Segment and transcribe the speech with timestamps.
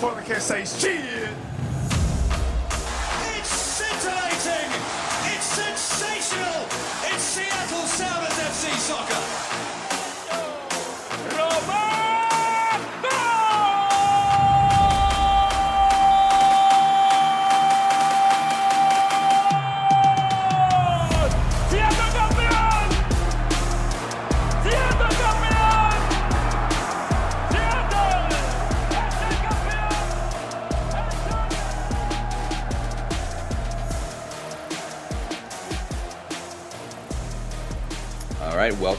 [0.00, 1.28] Portland can't say shit.
[3.34, 4.70] It's scintillating!
[5.34, 6.66] It's sensational!
[7.02, 9.77] It's Seattle Sounders FC soccer!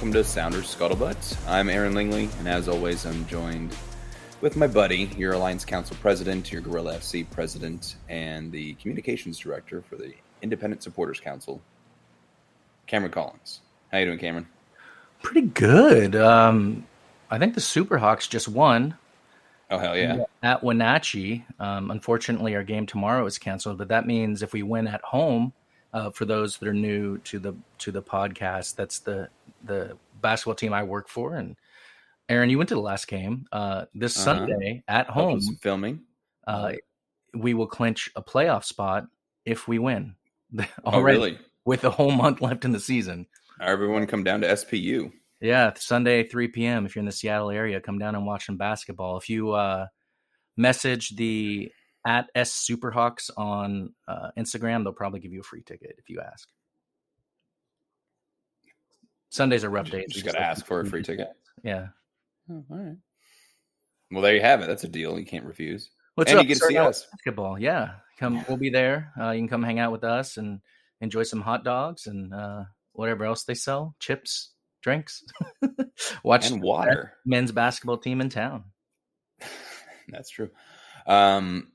[0.09, 1.37] Welcome to Sounders Scuttlebutt.
[1.47, 3.75] I'm Aaron Lingley, and as always, I'm joined
[4.41, 9.83] with my buddy, your Alliance Council President, your Gorilla FC President, and the Communications Director
[9.83, 11.61] for the Independent Supporters Council,
[12.87, 13.61] Cameron Collins.
[13.91, 14.47] How you doing, Cameron?
[15.21, 16.15] Pretty good.
[16.15, 16.87] Um,
[17.29, 18.97] I think the Superhawks just won
[19.69, 20.23] Oh hell yeah!
[20.41, 21.45] at Wenatchee.
[21.59, 25.53] Um, unfortunately, our game tomorrow is canceled, but that means if we win at home,
[25.93, 29.29] uh, for those that are new to the to the podcast, that's the
[29.63, 31.35] the basketball team I work for.
[31.35, 31.55] And
[32.29, 33.45] Aaron, you went to the last game.
[33.51, 34.37] Uh, this Uh-huh.
[34.39, 36.01] Sunday at home, filming.
[36.47, 36.73] uh,
[37.35, 39.05] we will clinch a playoff spot
[39.45, 40.15] if we win.
[40.59, 41.39] Oh Already, really?
[41.65, 43.27] with a whole month left in the season.
[43.61, 45.11] Everyone come down to SPU.
[45.41, 46.85] Yeah, Sunday, 3 p.m.
[46.85, 49.17] If you're in the Seattle area, come down and watch some basketball.
[49.17, 49.87] If you uh,
[50.57, 51.71] message the
[52.05, 56.21] at S Superhawks on uh, Instagram, they'll probably give you a free ticket if you
[56.21, 56.47] ask.
[59.29, 60.05] Sundays are rough days.
[60.07, 61.27] You just got to ask for a free ticket.
[61.63, 61.87] Yeah.
[62.51, 62.95] Oh, all right.
[64.11, 64.67] Well, there you have it.
[64.67, 65.91] That's a deal you can't refuse.
[66.15, 66.43] What's and up?
[66.43, 67.05] you get to see us.
[67.11, 67.59] Basketball.
[67.59, 67.91] Yeah.
[68.19, 68.43] Come.
[68.47, 69.13] We'll be there.
[69.19, 70.61] Uh, you can come hang out with us and
[70.99, 72.63] enjoy some hot dogs and uh,
[72.93, 75.23] whatever else they sell, chips, drinks.
[76.23, 77.13] Watch And water.
[77.25, 78.63] men's basketball team in town.
[80.09, 80.49] That's true.
[81.05, 81.71] Um,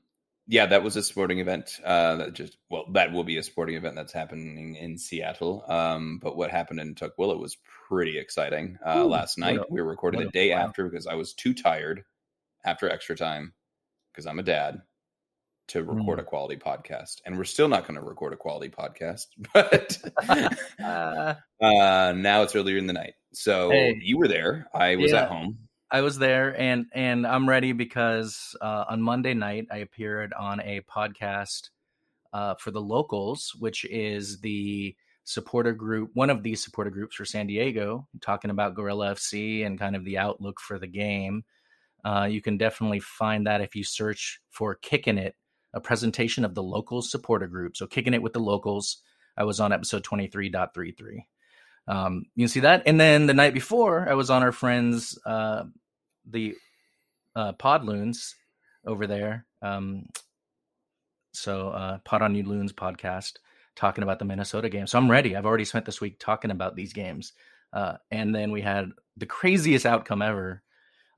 [0.47, 1.79] yeah, that was a sporting event.
[1.83, 5.63] Uh, that just well, that will be a sporting event that's happening in Seattle.
[5.67, 7.57] Um, but what happened in Tukwila was
[7.87, 8.77] pretty exciting.
[8.85, 10.57] Uh, Ooh, last night a- we were recording the a- day wow.
[10.67, 12.03] after because I was too tired
[12.65, 13.53] after extra time
[14.13, 14.81] because I'm a dad
[15.69, 16.21] to record Mm.
[16.21, 19.97] a quality podcast, and we're still not going to record a quality podcast, but.
[20.83, 23.13] Uh, Uh, now it's earlier in the night.
[23.33, 23.97] So Hey.
[24.01, 24.67] you were there.
[24.73, 25.21] I was Yeah.
[25.23, 25.57] at home.
[25.91, 30.59] I was there and and I'm ready because uh, on Monday night I appeared on
[30.61, 31.69] a podcast
[32.33, 37.25] uh, for the locals, which is the supporter group, one of these supporter groups for
[37.25, 41.43] San Diego, talking about Gorilla FC and kind of the outlook for the game.
[42.03, 45.35] Uh, you can definitely find that if you search for "Kicking It,"
[45.73, 47.77] a presentation of the locals supporter group.
[47.77, 49.01] So "Kicking It with the Locals."
[49.37, 51.25] I was on episode twenty three point three three.
[51.87, 55.19] Um, you can see that, and then the night before, I was on our friends,
[55.25, 55.65] uh,
[56.29, 56.55] the
[57.35, 58.33] uh, Podloons
[58.85, 59.45] over there.
[59.61, 60.07] Um,
[61.33, 63.33] so uh, Pod on You Loons podcast
[63.75, 64.87] talking about the Minnesota game.
[64.87, 65.35] So I'm ready.
[65.35, 67.33] I've already spent this week talking about these games,
[67.73, 70.63] uh, and then we had the craziest outcome ever.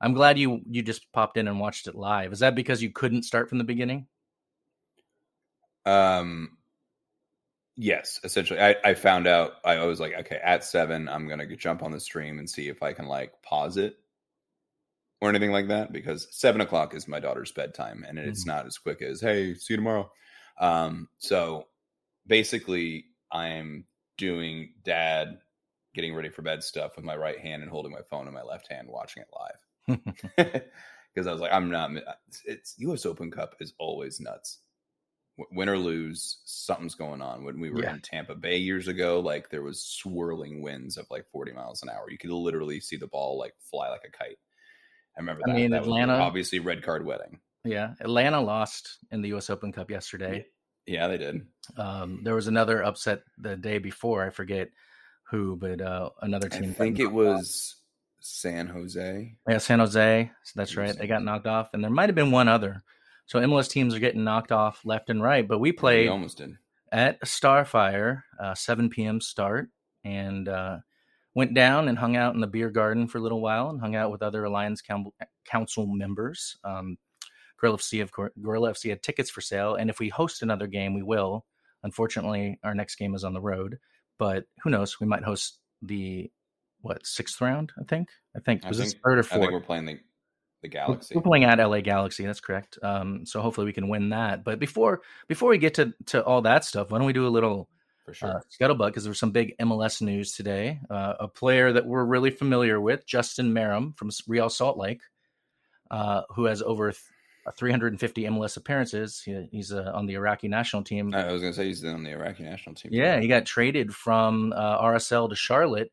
[0.00, 2.32] I'm glad you you just popped in and watched it live.
[2.32, 4.06] Is that because you couldn't start from the beginning?
[5.86, 6.57] Um,
[7.78, 8.60] yes, essentially.
[8.60, 9.52] I, I found out.
[9.64, 12.82] I was like, okay, at seven, I'm gonna jump on the stream and see if
[12.82, 13.96] I can like pause it
[15.20, 18.76] or anything like that because seven o'clock is my daughter's bedtime, and it's not as
[18.76, 20.10] quick as hey, see you tomorrow.
[20.60, 21.68] Um, so
[22.26, 23.84] basically, I'm
[24.16, 25.38] doing dad
[25.94, 28.42] getting ready for bed stuff with my right hand and holding my phone in my
[28.42, 30.00] left hand, watching it live.
[31.14, 31.90] because I was like, I'm not.
[32.28, 33.06] It's, it's U.S.
[33.06, 34.60] Open Cup is always nuts.
[35.52, 37.44] Win or lose, something's going on.
[37.44, 37.94] When we were Yeah.
[37.94, 41.90] in Tampa Bay years ago, like there was swirling winds of like 40 miles an
[41.90, 42.10] hour.
[42.10, 44.38] You could literally see the ball like fly like a kite.
[45.16, 47.38] I remember I mean, That was Atlanta- obviously red card wedding.
[47.64, 49.48] yeah, Atlanta lost in the U.S.
[49.50, 50.46] Open Cup yesterday.
[50.86, 51.46] Yeah, they did.
[51.76, 54.24] Um, there was another upset the day before.
[54.24, 54.70] I forget
[55.30, 56.70] who, but uh, another team.
[56.70, 57.36] I think it knocked off.
[57.36, 57.76] was
[58.20, 59.36] San Jose.
[59.48, 60.30] Yeah, San Jose.
[60.44, 60.96] So that's right.
[60.96, 62.82] They got knocked off, and there might have been one other.
[63.28, 65.46] So MLS teams are getting knocked off left and right.
[65.46, 66.56] But we We played almost did.
[66.92, 69.20] at Starfire, uh, 7 p.m.
[69.20, 69.68] start,
[70.04, 70.78] and uh,
[71.34, 73.94] went down and hung out in the beer garden for a little while, and hung
[73.94, 75.12] out with other Alliance Coun-
[75.44, 76.56] Council members.
[76.64, 76.96] Um,
[77.60, 80.66] Gorilla FC, of course, Gorilla FC had tickets for sale, and if we host another
[80.66, 81.44] game, we will.
[81.82, 83.78] Unfortunately, our next game is on the road,
[84.18, 84.98] but who knows?
[85.00, 86.30] We might host the
[86.80, 87.72] what sixth round?
[87.78, 88.08] I think.
[88.36, 89.40] I think I was this third or I fourth?
[89.42, 89.98] think we're playing the
[90.62, 91.14] the Galaxy.
[91.14, 92.24] We're playing at LA Galaxy.
[92.26, 92.78] That's correct.
[92.82, 94.44] Um, so hopefully we can win that.
[94.44, 97.28] But before before we get to to all that stuff, why don't we do a
[97.28, 97.68] little
[98.04, 98.28] for sure.
[98.28, 100.80] uh, scuttlebutt because there was some big MLS news today.
[100.90, 105.02] Uh, a player that we're really familiar with, Justin Meram from Real Salt Lake,
[105.90, 107.02] uh, who has over th-
[107.56, 109.22] 350 MLS appearances.
[109.22, 111.14] He, he's uh, on the Iraqi national team.
[111.14, 112.92] I was gonna say he's on the Iraqi national team.
[112.92, 115.92] Yeah, he got traded from uh, RSL to Charlotte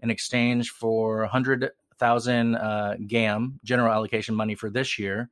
[0.00, 1.26] in exchange for
[2.00, 5.30] 100,000 uh, GAM, general allocation money for this year,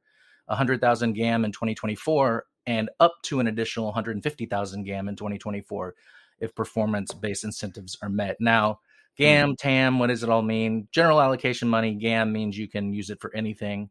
[0.49, 5.95] a 100,000 GAM in 2024, and up to an additional 150,000 GAM in 2024
[6.41, 8.37] if performance based incentives are met.
[8.41, 8.81] Now,
[9.17, 10.89] GAM, TAM, what does it all mean?
[10.93, 13.89] General allocation money, GAM means you can use it for anything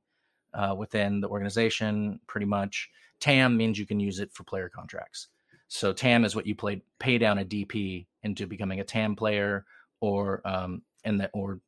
[0.53, 2.89] uh, within the organization, pretty much.
[3.19, 5.29] TAM means you can use it for player contracts.
[5.67, 9.65] So TAM is what you play, pay down a DP into becoming a TAM player,
[9.99, 11.59] or um, and that, or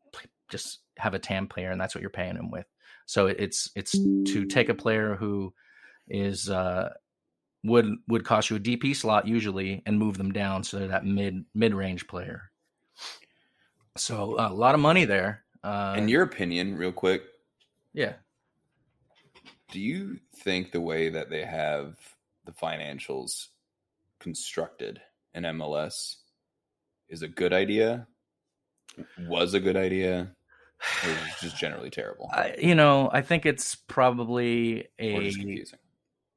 [0.50, 2.66] just have a TAM player, and that's what you're paying him with.
[3.06, 5.54] So it's it's to take a player who
[6.08, 6.90] is uh,
[7.64, 11.06] would would cost you a DP slot usually, and move them down so they're that
[11.06, 12.52] mid mid range player.
[13.96, 15.44] So a lot of money there.
[15.64, 17.24] Uh, In your opinion, real quick,
[17.94, 18.14] yeah,
[19.72, 21.98] do you think the way that they have
[22.46, 23.48] the financials
[24.20, 25.02] constructed
[25.34, 26.18] in MLS
[27.10, 28.08] is a good idea?
[29.28, 30.32] Was a good idea?
[31.04, 32.30] It just generally terrible?
[32.32, 35.80] I, you know, I think it's probably a confusing?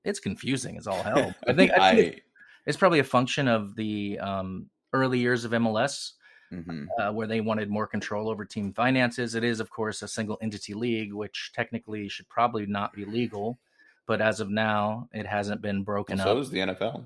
[0.04, 1.34] it's confusing as all hell.
[1.46, 2.20] I think I think I,
[2.66, 6.12] it's probably a function of the um, early years of MLS
[6.52, 6.86] mhm.
[6.98, 9.34] uh, where they wanted more control over team finances.
[9.34, 13.58] It is, of course, a single entity league, which technically should probably not be legal,
[14.06, 16.38] but as of now, it hasn't been broken so up.
[16.38, 17.04] is the NFL,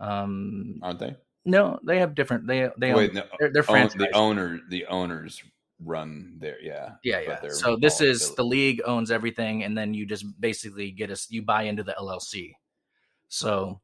[0.00, 1.16] Um, aren't they?
[1.44, 2.46] no, they have different.
[2.46, 3.98] They they Wait, own, no, they're, they're own- franchise.
[3.98, 5.42] the owner, the owners
[5.82, 6.58] run there.
[6.62, 7.48] yeah, yeah, yeah.
[7.50, 11.30] So this is affili- the league owns everything, and then you just basically get us.
[11.30, 12.52] You buy into the LLC.
[13.28, 13.80] So,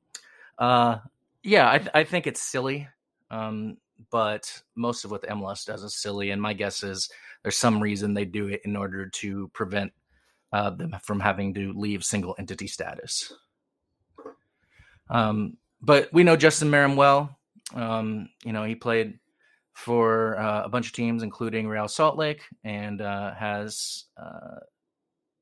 [0.59, 0.99] uh,
[1.43, 2.89] yeah, I, th- I think it's silly.
[3.31, 3.79] Um,
[4.11, 7.11] but most of what the MLS does is silly, and my guess is
[7.43, 9.93] there's some reason they do it in order to prevent
[10.53, 13.33] uh, them from having to leave single entity status.
[15.09, 17.37] Um, but we know Justin Meram well.
[17.75, 19.19] Um, you know, he played
[19.75, 24.59] for uh, a bunch of teams, including Real Salt Lake, and uh, has uh,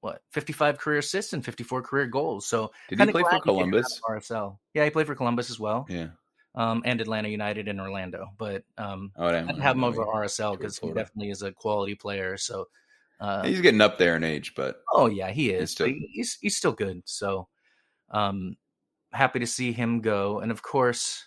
[0.01, 2.47] what 55 career assists and 54 career goals.
[2.47, 4.01] So Did he play for he figured out Columbus?
[4.09, 4.59] RSL.
[4.75, 6.09] Yeah, he played for Columbus as well, Yeah.
[6.55, 8.29] um, and Atlanta United in Orlando.
[8.39, 9.27] But um, Oh.
[9.27, 10.13] I have him over know.
[10.13, 12.37] RSL because he definitely is a quality player.
[12.37, 12.69] So,
[13.21, 15.61] uh, He's getting up there in age, but oh yeah, he is.
[15.61, 17.03] He's still- he's he's still good.
[17.05, 17.49] So,
[18.11, 18.57] um,
[19.13, 20.39] happy to see him go.
[20.41, 21.25] And of course,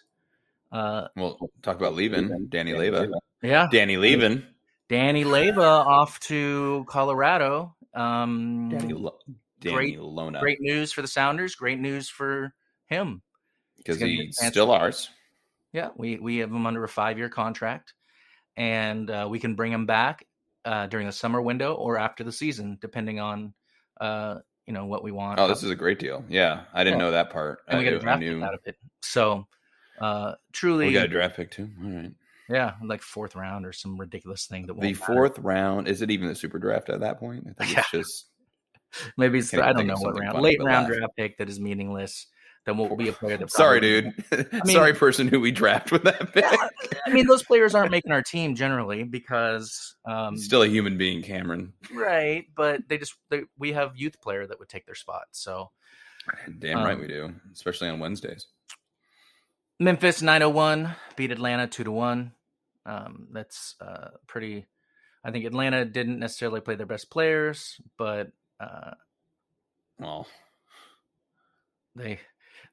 [0.71, 2.47] uh, well, talk about leaving.
[2.49, 3.11] Danny Leyva.
[3.41, 4.43] yeah, Danny leaving.
[4.89, 7.75] Danny Leyva off to Colorado.
[7.93, 9.17] Um, Danny, Lo-
[9.59, 10.39] Danny great- Lona.
[10.39, 11.55] great news for the Sounders.
[11.55, 12.53] Great news for
[12.87, 13.21] him.
[13.77, 15.09] Because He's gonna get he's a chance still ours.
[15.73, 17.93] Yeah, we we have him under a five year contract,
[18.57, 20.25] and uh, we can bring him back
[20.65, 23.53] uh, during the summer window or after the season, depending on
[23.99, 25.39] uh, you know what we want.
[25.39, 26.23] Oh, this is a great deal.
[26.29, 26.63] Yeah.
[26.73, 27.05] I didn't Yeah.
[27.05, 27.59] know that part.
[27.67, 28.75] and we I, got a I draft pick knew out of it.
[29.01, 29.47] So
[30.01, 31.69] uh, truly, we got a draft pick too.
[31.83, 32.11] All right.
[32.49, 34.95] yeah, like fourth round or some ridiculous thing that The matter.
[34.95, 37.47] fourth round, is it even the super draft at that point?
[37.59, 38.25] I think it's just
[39.17, 42.27] maybe it's I don't know what round late round draft pick that is meaningless.
[42.63, 43.49] Then That won't be a player that.
[43.49, 44.13] sorry, dude.
[44.51, 46.45] mean- sorry, person who we draft with that pick.
[47.07, 51.23] I mean, those players aren't making our team generally because um, still a human being,
[51.23, 51.73] Cameron.
[51.91, 55.23] right, but they just they, we have youth player that would take their spot.
[55.31, 55.71] So
[56.59, 58.45] Damn right Um, we do, especially on Wednesdays.
[59.81, 62.31] Memphis 901 beat Atlanta 2 to 1.
[62.85, 64.67] Um, that's uh, pretty
[65.23, 68.91] I think Atlanta didn't necessarily play their best players, but uh,
[69.99, 70.27] Well,
[71.95, 72.19] they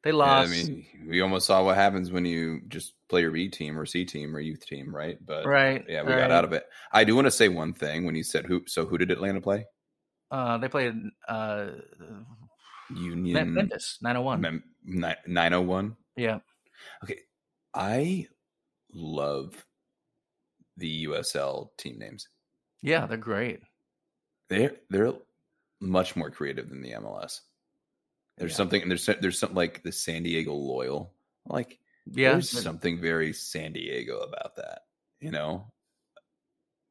[0.02, 0.48] they yeah, lost.
[0.48, 3.84] I mean, we almost saw what happens when you just play your B team or
[3.84, 5.18] C team or youth team, right?
[5.24, 5.84] But right.
[5.88, 6.20] yeah, we right.
[6.20, 6.64] got out of it.
[6.92, 8.62] I do want to say one thing when you said who.
[8.66, 9.66] So who did Atlanta play?
[10.30, 10.94] Uh, they played
[11.26, 11.68] uh,
[12.94, 14.40] Union Memphis nine hundred one.
[14.40, 15.96] Mem- nine hundred one.
[16.16, 16.38] yeah.
[17.04, 17.20] Okay,
[17.74, 18.26] I
[18.92, 19.64] love
[20.76, 22.28] the USL team names.
[22.82, 23.60] Yeah, they're great.
[24.48, 25.12] They're they're
[25.80, 27.40] much more creative than the MLS.
[28.36, 28.56] There's Yeah.
[28.56, 31.12] something there's there's something like the San Diego Loyal.
[31.46, 32.32] Like Yeah.
[32.32, 34.82] there's something very San Diego about that.
[35.20, 35.72] You know,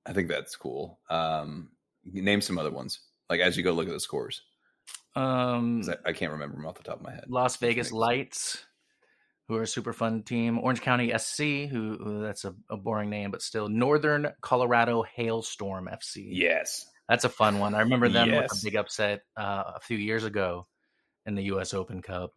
[0.06, 1.00] I think that's cool.
[1.10, 1.72] Um,
[2.04, 3.00] name some other ones.
[3.30, 4.42] Like as you go look at the scores,
[5.16, 7.26] Um I, I can't remember them off the top of my head.
[7.30, 7.92] Las Vegas.
[7.92, 8.66] Lights,
[9.48, 10.60] who are a super fun team.
[10.60, 13.70] Orange County SC, who, who that's a, a boring name, but still.
[13.70, 16.28] Northern Colorado Hailstorm FC.
[16.32, 17.74] Yes, That's a fun one.
[17.74, 20.68] I remember them with a big upset uh, a few years ago
[21.26, 21.74] in the U.S.
[21.74, 22.34] Open Cup.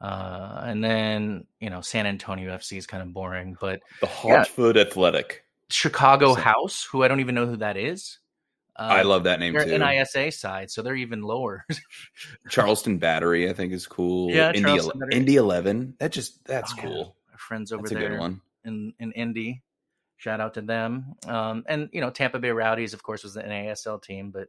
[0.00, 4.76] Uh, and then, you know, San Antonio FC is kind of boring, but the Hartford
[4.76, 5.44] Athletic.
[5.70, 8.18] Chicago So- House, who I don't even know who that is.
[8.76, 9.78] I Uh, love that name too.
[9.78, 11.64] NISA side, so they're even lower.
[12.48, 14.30] Charleston Battery, I think, is cool.
[14.30, 14.80] Yeah, Indy,
[15.12, 15.94] Indy Eleven.
[15.98, 16.82] That just that's Oh, yeah.
[16.82, 17.16] cool.
[17.32, 18.40] Our friends over That's a there good one.
[18.64, 19.62] in in Indy.
[20.16, 21.14] Shout out to them.
[21.26, 24.48] Um, and you know, Tampa Bay Rowdies, of course, was the NASL team, but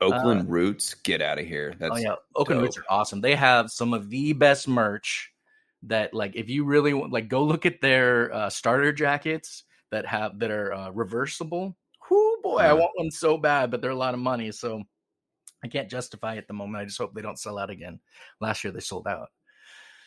[0.00, 1.74] Oakland Roots, get out of here.
[1.78, 3.20] That's oh yeah, Oakland Roots are awesome.
[3.20, 5.30] They have some of the best merch.
[5.86, 10.06] That like, if you really want, like, go look at their uh, starter jackets that
[10.06, 11.76] have that are uh, reversible.
[12.10, 14.82] Whoo boy, I want one so bad, but they're a lot of money, so
[15.62, 16.82] I can't justify it at the moment.
[16.82, 18.00] I just hope they don't sell out again.
[18.40, 19.28] Last year they sold out.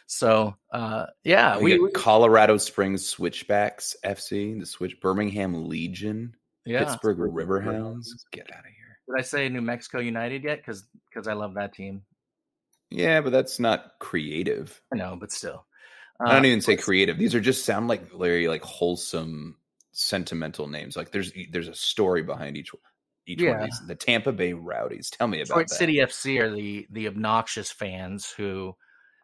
[0.06, 6.34] So uh, yeah, we, we, Colorado Springs Switchbacks FC, the Switch Birmingham Legion,
[6.66, 6.86] yeah.
[6.86, 8.08] Pittsburgh Riverhounds.
[8.32, 9.00] Get out of here.
[9.08, 10.60] Did I say New Mexico United yet?
[10.60, 12.04] Because because I love that team.
[12.90, 14.82] Yeah, but that's not creative.
[14.94, 15.66] I know, but still,
[16.22, 17.18] I don't Uh, even say creative.
[17.18, 19.58] These are just sound like very like wholesome,
[19.98, 20.96] sentimental names.
[20.96, 22.72] Like there's there's a story behind each
[23.26, 23.82] each one of these.
[23.88, 25.10] The Tampa Bay Rowdies.
[25.10, 25.76] Tell me about Detroit that.
[25.76, 28.76] City FC are the the obnoxious fans who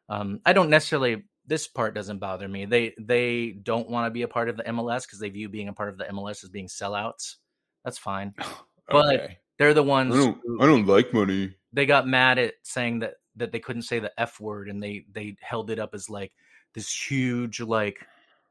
[0.10, 1.24] um, I don't necessarily.
[1.46, 2.66] This part doesn't bother me.
[2.66, 5.68] They they don't want to be a part of the MLS because they view being
[5.68, 7.36] a part of the MLS as being sellouts.
[7.84, 8.34] That's fine.
[8.90, 11.54] but- They're the I ones don't, who, I don't like money.
[11.74, 15.06] they got mad at saying that that they couldn't say the f word and they
[15.12, 16.32] they held it up as like
[16.74, 17.98] this huge like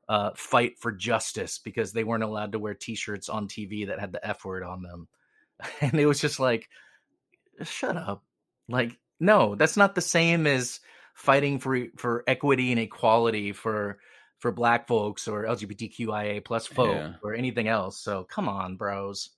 [0.09, 4.13] uh fight for justice because they weren't allowed to wear t-shirts on TV that had
[4.13, 5.09] the f word on them
[5.81, 6.69] and it was just like
[7.63, 8.25] shut up
[8.69, 10.81] like no that's not the same as
[11.15, 13.99] fighting for for equity and equality for
[14.39, 17.13] for black folks or lgbtqia plus folk Yeah.
[17.23, 19.31] or anything else so come on bros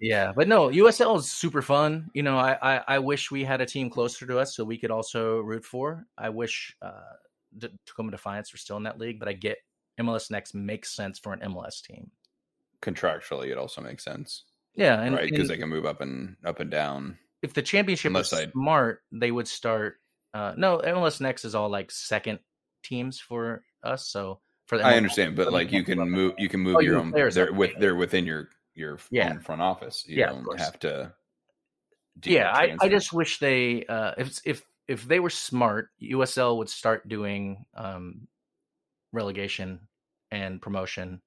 [0.00, 2.10] yeah, but no, USL is super fun.
[2.14, 4.78] You know, I, I I wish we had a team closer to us so we
[4.78, 6.06] could also root for.
[6.16, 7.12] I wish uh
[7.58, 9.58] D- Tacoma Defiance were still in that league, but I get
[10.00, 12.10] MLS Next makes sense for an MLS team.
[12.82, 15.30] Contractually, it also makes sense, Yeah, and, right?
[15.30, 17.18] Because they can move up and up and down.
[17.42, 20.00] if the championship was Unless I- smart, they would start.
[20.32, 22.38] Uh, no, MLS Next is all like second
[22.82, 24.06] teams for us.
[24.08, 26.96] So for the I understand, but like you can move, you can move Oh, your
[26.98, 27.10] own.
[27.10, 29.30] They're with they're within your your Yeah.
[29.30, 30.04] own front office.
[30.06, 31.12] You Yeah, don't have to.
[32.24, 36.68] yeah I, I just wish they uh if if if they were smart usl would
[36.68, 38.26] start doing um
[39.12, 39.80] relegation
[40.30, 41.20] and promotion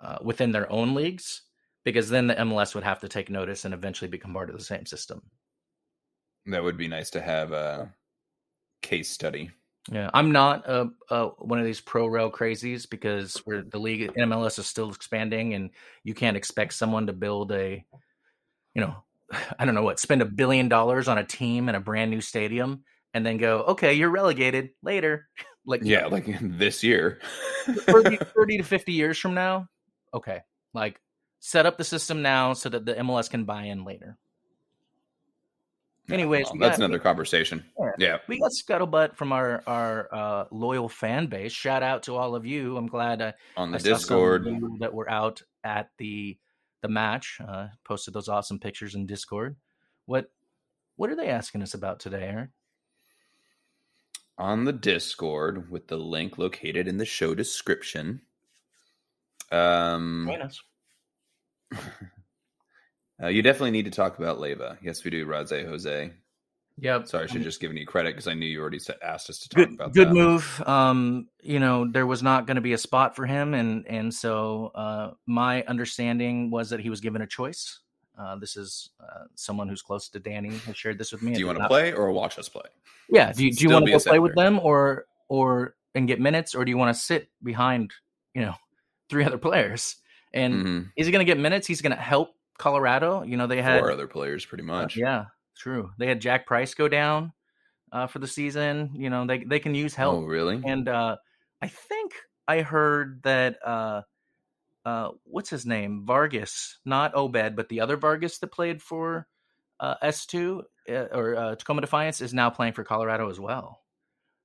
[0.00, 1.42] uh, within their own leagues
[1.84, 4.64] because then the mls would have to take notice and eventually become part of the
[4.64, 5.22] same system.
[6.46, 7.92] That would be nice to have a
[8.82, 9.50] case study.
[9.90, 14.12] yeah i'm not a, a one of these pro rail crazies because we're the league
[14.16, 15.70] mls is still expanding and
[16.04, 17.84] you can't expect someone to build a
[18.74, 18.94] you know
[19.58, 22.20] i don't know what spend a billion dollars on a team and a brand new
[22.20, 22.82] stadium
[23.14, 25.28] and then go okay you're relegated later
[25.66, 27.20] like Yeah, like this year.
[27.66, 29.68] 30, 30 to 50 years from now
[30.12, 30.40] okay
[30.74, 31.00] like
[31.40, 34.16] set up the system now so that the mls can buy in later
[36.10, 37.64] anyways, well, that's got- another conversation.
[37.78, 37.90] Yeah.
[37.98, 42.34] Yeah, we got scuttlebutt from our our uh, loyal fan base shout out to all
[42.34, 44.46] of you i'm glad uh, on the I saw some of Discord.
[44.80, 46.36] that were out at the
[46.82, 47.40] the match.
[47.46, 49.56] Uh, posted those awesome pictures in Discord.
[50.06, 50.30] What
[50.96, 52.50] what are they asking us about today, Aaron?
[54.38, 58.22] on the Discord with the link located in the show description.
[59.50, 60.60] Um, Join us.
[63.22, 64.78] uh, you definitely need to talk about Leyva.
[64.82, 66.12] Yes, we do, Radze Jose.
[66.78, 67.06] Yep.
[67.06, 69.38] Sorry, I should have just given you credit because I knew you already asked us
[69.40, 70.14] to talk good about good that.
[70.14, 70.62] move.
[70.66, 74.12] Um, you know, there was not going to be a spot for him, and and
[74.12, 77.80] so uh, my understanding was that he was given a choice.
[78.18, 81.32] Uh, this is uh, someone who's close to Danny has shared this with me.
[81.34, 82.62] Do you want to play or watch us play?
[83.08, 83.32] Yeah.
[83.32, 86.54] Do you, do you want to go play with them or or and get minutes,
[86.54, 87.92] or do you want to sit behind
[88.34, 88.54] you know
[89.10, 89.96] three other players?
[90.34, 90.90] And Mhm.
[90.96, 91.66] is he going to get minutes?
[91.66, 93.22] He's going to help Colorado.
[93.22, 94.96] You know they had Four other players, pretty uh, much.
[94.96, 95.90] yeah, true.
[95.98, 97.32] They had Jack Price go down
[97.92, 98.90] uh, for the season.
[98.94, 100.16] You know they they can use help.
[100.16, 100.60] Oh, really?
[100.64, 101.16] And uh,
[101.60, 102.12] I think
[102.48, 104.02] I heard that uh,
[104.84, 109.26] uh, what's his name Vargas, not Obed, but the other Vargas that played for
[109.80, 113.80] uh, S two uh, or uh, Tacoma Defiance is now playing for Colorado as well.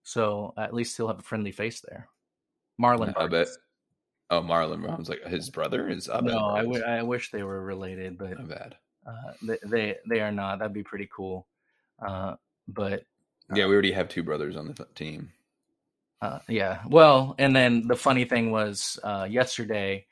[0.04, 2.08] So at least he'll have a friendly face there.
[2.82, 3.48] Marlon I bet.
[4.30, 6.08] Oh, Marlon Brown's like his brother is.
[6.10, 7.04] Obed No, I, Vargas.
[7.06, 8.76] wish they were related, but Not bad.
[9.08, 10.60] Uh, they, they are not.
[10.60, 11.48] That'd be pretty cool.
[12.06, 12.36] Uh,
[12.68, 13.04] but
[13.54, 15.32] Yeah, we already have two brothers on the team.
[16.22, 16.82] Uh, yeah.
[16.88, 20.08] Well, and then the funny thing was uh, yesterday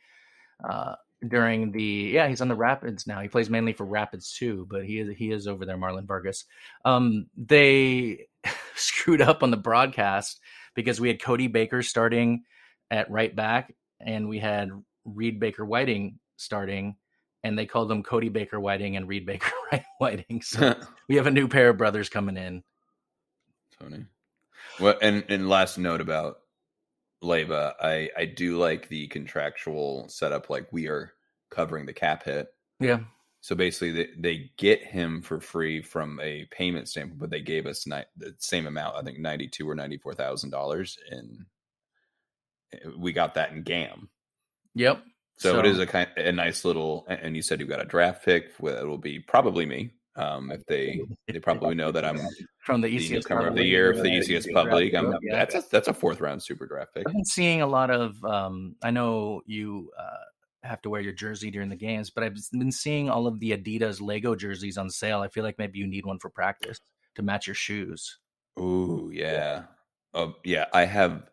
[0.68, 0.96] uh,
[1.28, 1.84] during the
[2.14, 3.22] yeah he's on the Rapids now.
[3.22, 5.78] He plays mainly for Rapids too, but he is he is over there.
[5.78, 6.46] Marlon Vargas.
[6.84, 8.28] Um, they
[8.76, 10.40] screwed up on the broadcast
[10.76, 12.44] because we had Cody Baker starting
[12.92, 14.70] at right back, and we had
[15.06, 16.96] Reed Baker Whiting starting,
[17.46, 19.52] and they called them Cody Baker Whiting and Reed Baker
[20.00, 20.42] Whiting.
[20.42, 20.76] So
[21.08, 22.64] we have a new pair of brothers coming in.
[23.80, 24.06] Tony.
[24.80, 26.38] Well, and and last note about
[27.24, 30.50] Leyva, I I do like the contractual setup.
[30.50, 31.14] Like we are
[31.52, 32.48] covering the cap hit.
[32.80, 33.02] Yeah,
[33.42, 37.68] So basically, they, they get him for free from a payment standpoint, but they gave
[37.68, 38.98] us ni- the same amount.
[38.98, 41.46] I think ninety two or ninety four thousand dollars, and
[42.74, 44.10] eh, we got that in GAM.
[44.74, 45.04] yep.
[45.38, 47.06] So, it is a kind a nice little.
[47.08, 48.54] and- you said you've got a draft pick.
[48.60, 49.92] Well, It'll be probably me.
[50.18, 52.18] Um, if they they probably know that I'm
[52.60, 55.36] from the ECS newcomer of the year for the ECS Pub draft I'm, yeah.
[55.36, 57.06] That's a that's a fourth round super draft pick.
[57.06, 58.24] I've been seeing a lot of.
[58.24, 60.24] Um, I know you uh,
[60.64, 63.52] have to wear your jersey during the games, but I've been seeing all of the
[63.52, 65.20] Adidas Lego jerseys on sale.
[65.20, 66.80] I feel like maybe you need one for practice
[67.16, 68.18] to match your shoes.
[68.58, 69.64] Ooh, yeah.
[70.14, 70.68] Oh, yeah.
[70.72, 71.30] I have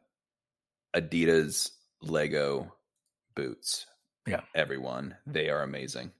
[0.94, 1.70] Adidas
[2.02, 2.74] Lego
[3.34, 3.86] boots.
[4.26, 4.40] Yeah.
[4.54, 5.16] Everyone.
[5.26, 6.12] They are amazing.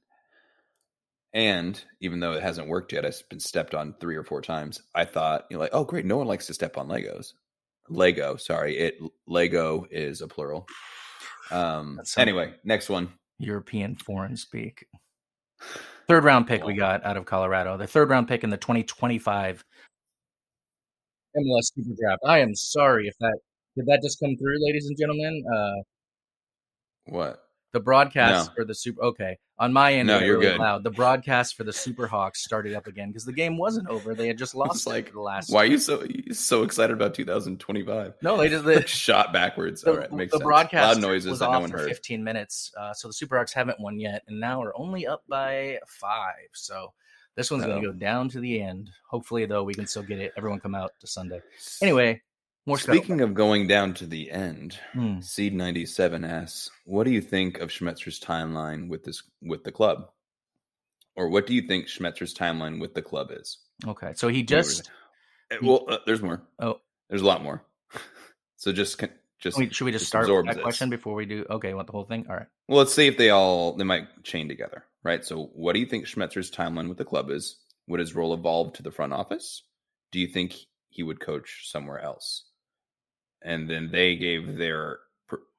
[1.35, 4.82] And even though it hasn't worked yet, I've been stepped on three or four times.
[4.94, 6.04] I thought, you know, like, oh, great.
[6.04, 7.32] No one likes to step on Legos.
[7.88, 8.76] Lego, sorry.
[8.78, 10.66] It Lego is a plural.
[11.50, 13.12] Um, anyway, next one.
[13.38, 14.87] European foreign speak.
[16.09, 17.76] Third round pick we got out of Colorado.
[17.76, 19.62] The third round pick in the 2025
[21.37, 22.23] MLS Super Draft.
[22.25, 23.37] I am sorry if that
[23.76, 25.44] did that just come through, ladies and gentlemen.
[25.52, 25.82] Uh,
[27.06, 27.42] What?
[27.73, 28.55] The broadcast No.
[28.55, 29.02] for the Super.
[29.02, 30.61] Okay, on my end, No, you're really good.
[30.61, 30.85] Loud.
[30.85, 34.14] The broadcast for the Super Hawks started up again because the game wasn't over.
[34.14, 35.50] They had just lost like, the last.
[35.50, 38.14] why are you so you so excited about 2025?
[38.23, 39.83] No, they just Shot backwards.
[39.83, 40.45] the, All right, makes the sense.
[40.47, 41.88] broadcast Loud noises was that no off one for heard.
[41.88, 42.73] 15 minutes.
[42.79, 46.49] Uh, so the Super Hawks haven't won yet, and now we're only up by five.
[46.52, 46.93] So
[47.37, 48.91] this one's going to go down to the end.
[49.08, 50.32] Hopefully, though, we can still get it.
[50.37, 51.41] Everyone come out to Sunday.
[51.80, 52.21] Anyway,
[52.66, 55.20] more Speaking of going down to the end, Hmm.
[55.20, 59.72] Seed ninety seven asks, "What do you think of Schmetzer's timeline with this with the
[59.72, 60.10] club,
[61.16, 64.90] or what do you think Schmetzer's timeline with the club is?" Okay, so he just.
[65.50, 66.42] Uh, well, uh, there's more.
[66.58, 66.80] Oh.
[67.08, 67.64] there's a lot more.
[68.56, 69.02] so just
[69.40, 70.62] just Wait, should we just just start with that this.
[70.62, 71.44] question before we do?
[71.50, 72.26] Okay, want the whole thing?
[72.30, 72.46] All right.
[72.68, 75.25] Well, let's see if they all they might chain together, right?
[75.25, 77.58] So, what do you think Schmetzer's timeline with the club is?
[77.88, 79.64] Would his role evolve to the front office?
[80.12, 80.54] Do you think
[80.90, 82.44] he would coach somewhere else?
[83.45, 84.99] And then they gave their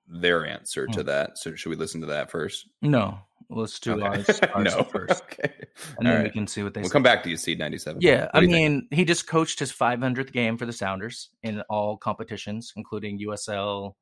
[0.08, 1.06] their answer to Hmm.
[1.08, 1.38] that.
[1.38, 2.67] So, should we listen to that first?
[2.82, 3.19] No,
[3.50, 4.04] let's do Okay.
[4.04, 5.54] ours, ours no, first, Okay,
[5.98, 6.82] and All then we can see what they.
[6.82, 6.93] We'll say.
[6.93, 8.02] come back to you, Seed ninety seven.
[8.02, 12.74] Yeah, I mean, he just coached his 500th game for the Sounders in all competitions,
[12.76, 13.96] including USL.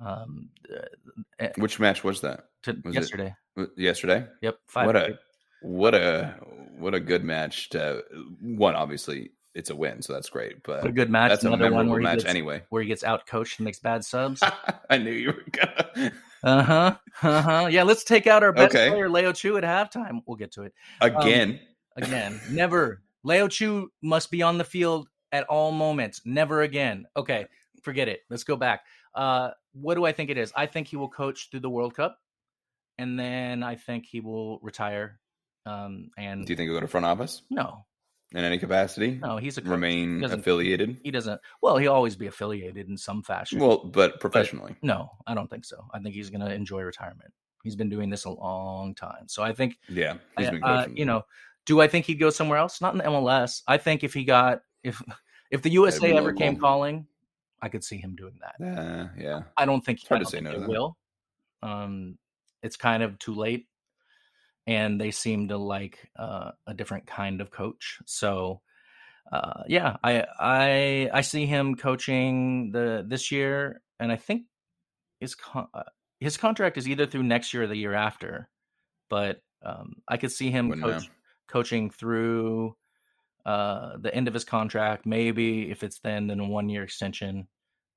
[0.00, 0.50] Um,
[1.40, 2.44] uh, which match was that?
[2.64, 3.34] to Was yesterday.
[3.56, 4.26] W- Yesterday.
[4.42, 5.18] Yep, What a
[5.62, 6.36] what a
[6.78, 8.04] what a good match to
[8.40, 8.74] one.
[8.76, 10.62] Obviously, it's a win, so that's great.
[10.62, 11.30] But What a good match.
[11.30, 12.62] that's a Another one memorable where he match gets, anyway.
[12.70, 14.42] where he gets out coached and makes bad subs.
[14.90, 16.12] I knew you were gonna.
[16.44, 16.96] Uh huh.
[17.20, 17.66] Uh huh.
[17.68, 18.88] Yeah, let's take out our best Okay.
[18.90, 20.20] player, Léo Chú, at halftime.
[20.24, 21.58] We'll get to it Again,
[21.96, 22.40] again.
[22.48, 23.02] Never.
[23.26, 26.22] Léo Chú must be on the field at all moments.
[26.24, 27.06] Never again.
[27.16, 27.46] Okay,
[27.82, 28.20] forget it.
[28.30, 28.82] Let's go back.
[29.16, 30.52] Uh, what do I think it is?
[30.54, 32.16] I think he will coach through the World Cup,
[32.98, 35.18] and then I think he will retire.
[35.66, 37.84] Um, and do you think he'll go to front office no,
[38.32, 39.18] in any capacity?
[39.22, 39.70] no, he's a coach.
[39.70, 40.98] Remain He affiliated?
[41.02, 41.40] He doesn't.
[41.62, 43.58] Well, he'll always be affiliated in some fashion.
[43.58, 44.76] Well, but professionally.
[44.82, 45.84] no, I don't think so.
[45.92, 47.32] I think he's going to enjoy retirement.
[47.64, 51.04] He's been doing this a long time, so I think yeah, he's been uh, you
[51.04, 51.24] know,
[51.66, 52.80] do I think he'd go somewhere else?
[52.80, 53.62] Not in the MLS.
[53.66, 55.02] I think if he got if
[55.50, 57.06] if the USA ever came calling,
[57.60, 58.64] I could see him doing that.
[58.64, 60.96] Uh, yeah, I don't think hard I to say no to will.
[61.62, 62.18] Um,
[62.62, 63.66] it's kind of too late,
[64.68, 68.00] and they seem to like uh, a different kind of coach.
[68.04, 68.60] So,
[69.32, 74.42] uh, yeah, I I I see him coaching the this year, and I think
[75.20, 75.84] his con- uh,
[76.20, 78.50] his contract is either through next year or the year after.
[79.08, 81.10] But um, I could see him coach,
[81.48, 82.76] coaching through
[83.46, 85.06] uh, the end of his contract.
[85.06, 87.48] Maybe if it's then, then a one year extension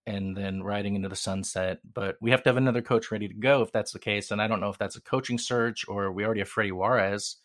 [0.06, 1.80] and then riding into the sunset.
[1.94, 4.32] But we have to have another coach ready to go if that's the case.
[4.32, 7.38] And I don't know if that's a coaching search or we already have Freddy Juarez,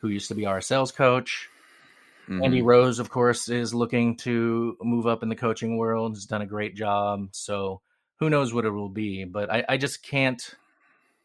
[0.00, 1.48] who used to be our sales coach.
[2.42, 2.64] Andy Mhm.
[2.64, 6.14] Rose, of course, is looking to move up in the coaching world.
[6.14, 7.28] Has done a great job.
[7.32, 7.80] So
[8.18, 9.24] who knows what it will be?
[9.24, 10.42] But I, I just can't.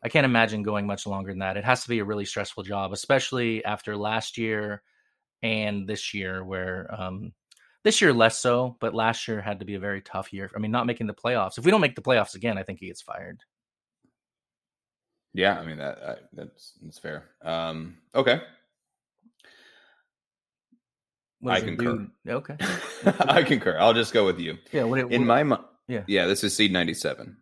[0.01, 1.57] I can't imagine going much longer than that.
[1.57, 4.81] It has to be a really stressful job, especially after last year
[5.41, 7.33] and this year, where um,
[7.83, 10.51] this year less so, but last year had to be a very tough year.
[10.55, 11.57] I mean, not making the playoffs.
[11.57, 13.39] If we don't make the playoffs again, I think he gets fired.
[15.33, 17.25] Yeah, I mean that I, that's that's fair.
[17.43, 18.41] Um, okay,
[21.39, 22.07] What I concur.
[22.27, 22.55] Okay.
[23.19, 23.77] I concur.
[23.79, 24.57] I'll just go with you.
[24.71, 24.83] Yeah.
[24.83, 26.03] What, it, In my mind, Yeah.
[26.07, 27.37] yeah, this is seed ninety seven.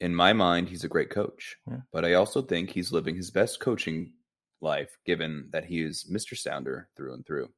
[0.00, 1.78] In my mind, he's a great coach, Yeah.
[1.92, 4.12] but I also think he's living his best coaching
[4.60, 6.36] life, given that he is Mr.
[6.36, 7.48] Sounder through and through.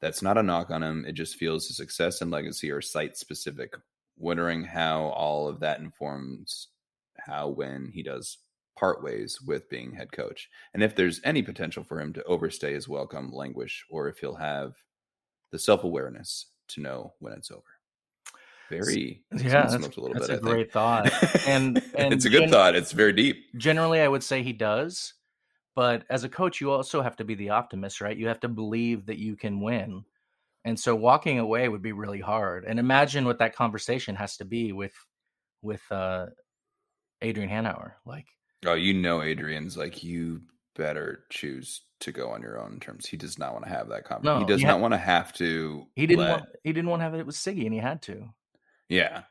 [0.00, 1.04] That's not a knock on him.
[1.06, 3.74] It just feels his success and legacy are site specific.
[4.16, 6.68] Wondering how all of that informs
[7.18, 8.38] how when he does
[8.78, 12.72] part ways with being head coach, and if there's any potential for him to overstay
[12.74, 14.72] his welcome, languish, or if he'll have
[15.52, 17.62] the self awareness to know when it's over.
[18.70, 20.30] Very Yeah, that's, a little that's bit.
[20.30, 20.42] a I think.
[20.42, 21.10] great thought.
[21.46, 22.76] And and it's a good gen- thought.
[22.76, 23.36] It's very deep.
[23.56, 25.14] Generally, I would say he does,
[25.74, 28.16] but as a coach, you also have to be the optimist, right?
[28.16, 30.04] You have to believe that you can win,
[30.64, 32.64] and so walking away would be really hard.
[32.64, 34.94] And imagine what that conversation has to be with
[35.62, 36.26] with uh,
[37.22, 37.92] Adrian Hanauer.
[38.04, 38.26] Like,
[38.66, 40.42] Oh, you know, Adrian's like you
[40.76, 43.06] better choose to go on your own terms.
[43.06, 44.40] He does not want to have that conversation.
[44.40, 45.86] No, he does you not want to have to.
[45.96, 48.02] he didn't let- want he didn't want to have it with Sigi, and he had
[48.02, 48.28] to.
[48.88, 49.22] Yeah,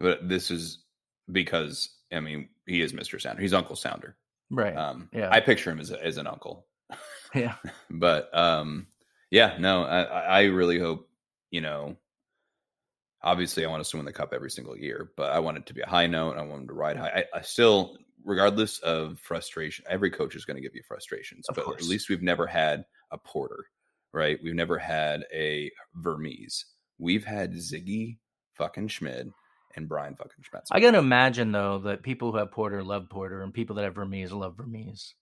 [0.00, 0.82] but this is
[1.30, 3.40] because I mean he is Mister Sounder.
[3.40, 4.16] He's Uncle Sounder.
[4.50, 4.76] Right.
[4.76, 5.28] Um, Yeah.
[5.30, 6.66] I picture him as a, as an uncle.
[7.34, 7.54] yeah.
[7.90, 8.86] but um
[9.30, 11.08] yeah no I, I really hope
[11.50, 11.96] you know
[13.22, 15.66] obviously i want us to win the cup every single year but i want it
[15.66, 18.78] to be a high note i want them to ride high i, I still regardless
[18.80, 21.82] of frustration every coach is going to give you frustrations Of but course.
[21.82, 23.64] at least we've never had a porter
[24.12, 26.66] right we've never had a vermes
[26.98, 28.18] we've had sigi
[28.54, 29.32] fucking schmid
[29.76, 33.42] and brian fucking schmetzer I gotta imagine though that people who have Porter love Porter,
[33.42, 35.14] and people that have Vermes love Vermes.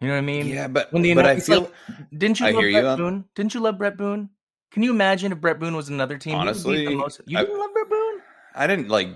[0.00, 0.46] You know what I mean?
[0.46, 1.72] yeah but when the but i feel like,
[2.16, 3.24] didn't you I love hear you Bret Boone?
[3.34, 4.30] Didn't you love Bret Boone?
[4.72, 6.32] Can you imagine if Bret Boone was another team?
[6.34, 8.20] Who would the Honestly, most- you I- didn't love Bret Boone.
[8.54, 9.08] I didn't like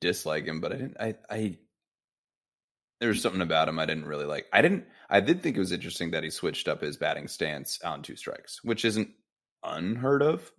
[0.00, 0.96] dislike him, but I didn't.
[1.00, 1.58] I I
[3.00, 4.46] there was something about him I didn't really like.
[4.52, 4.86] I didn't.
[5.10, 8.14] I did think it was interesting that he switched up his batting stance on two
[8.16, 9.10] strikes, which isn't
[9.64, 10.50] unheard of.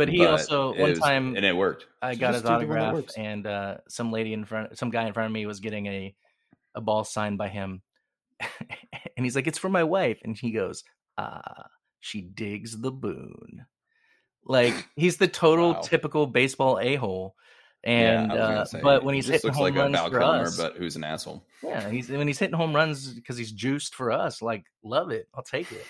[0.00, 1.86] But he but also one was- time and it worked.
[2.00, 4.90] I So got just his do the autograph, and uh, some lady in front, some
[4.90, 6.14] guy in front of me was getting a
[6.74, 7.82] a ball signed by him,
[9.16, 10.84] and he's like, "It's for my wife," and he goes,
[11.18, 11.66] "Ah,
[12.00, 13.66] she digs the boon."
[14.44, 15.80] Like he's the total Wow.
[15.80, 17.34] typical baseball a hole,
[17.84, 20.18] and I uh, say, but when he's just hitting looks home like runs Val for
[20.18, 21.44] Kilmer, us, but who's an asshole.
[21.62, 24.40] yeah, he's when he's hitting home runs because he's juiced for us.
[24.40, 25.84] Like, love it, I'll take it.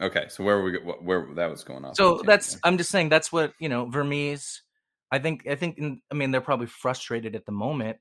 [0.00, 0.76] Okay, so where were we?
[0.78, 1.94] Where that was going on?
[1.94, 4.62] So that's I'm just saying that's what you know Vermes.
[5.10, 7.98] I think I think in- I mean they're probably frustrated at the moment,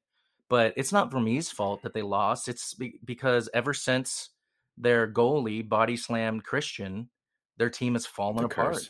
[0.50, 2.50] but it's not Vermes' fault that they lost.
[2.50, 4.30] It's be- because ever since
[4.78, 7.10] their goalie body slammed Christian,
[7.58, 8.38] their team has fallen.
[8.38, 8.74] The apart.
[8.74, 8.90] curse.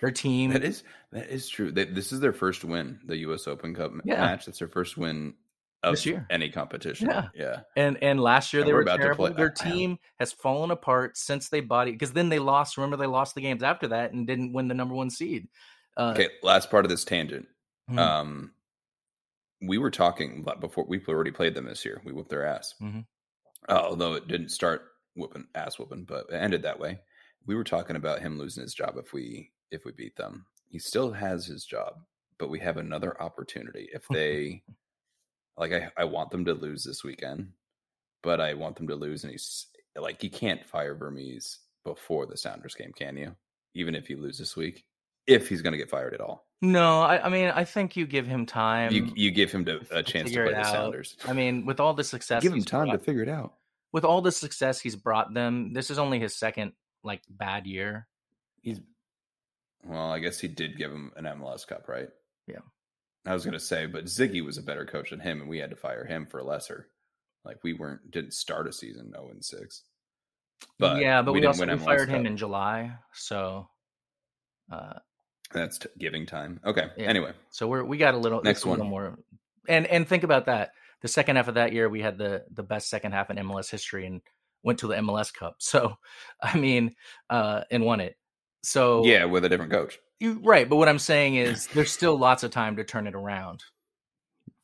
[0.00, 1.72] Their team, That is that is true.
[1.72, 3.48] They, this is their first win, the U.S.
[3.48, 4.20] Open Cup Yeah.
[4.20, 4.46] match.
[4.46, 5.34] That's their first win
[5.82, 6.26] of This year.
[6.30, 7.08] any competition.
[7.08, 7.28] Yeah.
[7.34, 7.60] yeah.
[7.76, 9.26] and and last year And they we're were about to terrible.
[9.28, 12.76] play- Their team has fallen apart since they bought it because then they lost.
[12.76, 15.48] Remember they lost the games after that and didn't win the number one seed.
[15.96, 17.46] Uh, Okay, last part of this tangent.
[17.90, 17.98] mhm.
[17.98, 18.52] Um,
[19.60, 22.00] we were talking about before we already played them this year.
[22.04, 22.74] We whooped their ass.
[22.80, 23.06] Mhm.
[23.68, 24.82] Uh, although it didn't start
[25.16, 27.00] whooping ass whooping, but it ended that way.
[27.46, 30.46] We were talking about him losing his job if we if we beat them.
[30.70, 32.00] He still has his job,
[32.38, 33.88] but we have another opportunity.
[33.92, 34.62] If they
[35.58, 37.52] like, I I want them to lose this weekend,
[38.22, 39.66] but I want them to lose, and he's
[39.96, 43.34] like, you can't fire Vermes before the Sounders game, can you?
[43.74, 44.84] Even if you lose this week,
[45.26, 46.46] if he's going to get fired at all.
[46.62, 48.92] no, I, I mean I think you give him time.
[48.92, 50.72] you you give him to, a chance to figure play the out.
[50.72, 51.16] Sounders.
[51.26, 53.54] I mean, with all the success, give him time to figure it out.
[53.92, 55.72] with all the success he's brought them.
[55.72, 56.72] This is only his second
[57.04, 58.06] like bad year.
[58.62, 58.80] He's
[59.84, 62.08] well, I guess he did give him an MLS Cup, right?
[62.46, 62.58] Yeah.
[63.26, 65.70] I was gonna say, but Sigi was a better coach than him, and we had
[65.70, 66.88] to fire him for lesser.
[67.44, 69.82] Like we weren't didn't start a season zero and six.
[70.78, 72.26] But yeah, but we, didn't also we fired him Cup.
[72.26, 73.68] in July, so
[74.70, 74.94] uh,
[75.52, 76.60] That's t- giving time.
[76.64, 76.88] Okay.
[76.96, 77.06] Yeah.
[77.06, 78.90] Anyway, so we're we got a little Next a little one.
[78.90, 79.18] more.
[79.68, 80.72] And and think about that.
[81.00, 83.70] The second half of that year, we had the the best second half in MLS
[83.70, 84.20] history and
[84.62, 85.56] went to the MLS Cup.
[85.60, 85.96] So,
[86.42, 86.94] I mean,
[87.30, 88.16] uh, and won it.
[88.62, 89.98] So yeah, with a different coach.
[90.20, 90.68] You, right.
[90.68, 93.62] But what I'm saying is, there's still lots of time to turn it around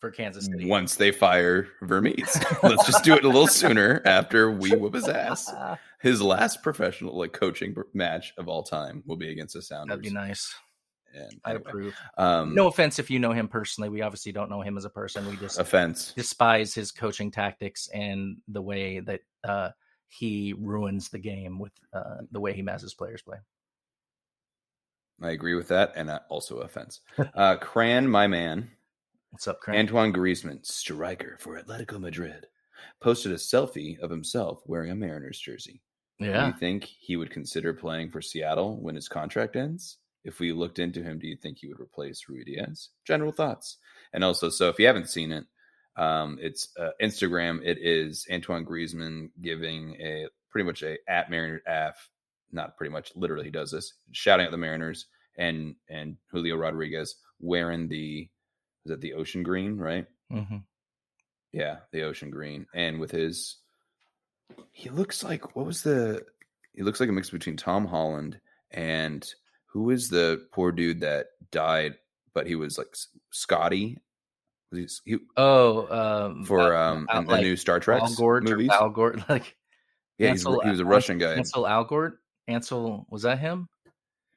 [0.01, 0.69] for Kansas City.
[0.69, 5.09] Once they fire Vermes, let's just do it a little sooner after we whoop his
[5.09, 5.53] ass.
[6.01, 9.89] His last professional like coaching match of all time will be against the Sounders.
[9.97, 10.55] That'd be nice.
[11.15, 11.97] And I anyway, approve.
[12.19, 13.89] um, No offense if you know him personally.
[13.89, 15.27] We obviously don't know him as a person.
[15.27, 16.13] We just offense.
[16.15, 19.71] despise his coaching tactics and the way that uh,
[20.09, 23.39] he ruins the game with uh, the way he has his players play.
[25.23, 27.01] I agree with that, and also offense.
[27.35, 28.71] Uh, Cran, my man,
[29.31, 29.79] What's up, Cran?
[29.79, 32.47] Antoine Griezmann, striker for Atletico Madrid,
[33.01, 35.81] posted a selfie of himself wearing a Mariners jersey.
[36.21, 36.41] Yeah.
[36.43, 39.99] Do you think he would consider playing for Seattle when his contract ends?
[40.25, 42.89] If we looked into him, do you think he would replace Ruidíaz?
[43.05, 43.79] General thoughts.
[44.13, 45.45] And also, so if you haven't seen it,
[45.97, 47.61] Um, it's uh, Instagram.
[47.65, 51.95] It is Antoine Griezmann giving a pretty much a at Mariner af,
[52.55, 57.17] not pretty much, literally he does this, shouting at the Mariners and and Julio Rodriguez
[57.41, 58.29] wearing the
[58.85, 60.07] is it the ocean green, right?
[60.31, 60.59] hmm
[61.53, 63.57] Yeah, the ocean green, and with his,
[64.73, 66.23] he looks like what was the?
[66.73, 68.41] He looks like a mix between Tom Holland
[68.71, 69.25] and
[69.67, 71.95] who is the poor dude that died,
[72.35, 72.95] but he was like
[73.31, 73.99] Scotty.
[74.71, 78.03] Was he, he Oh, um, for uh, um uh, in the like new Star Trek
[78.19, 78.71] movies?
[78.71, 79.57] Elgort, like
[80.19, 81.35] yeah, Ansel- he was a Russian guy.
[81.35, 82.19] Ansel Elgort.
[82.49, 83.69] Ansel was that him?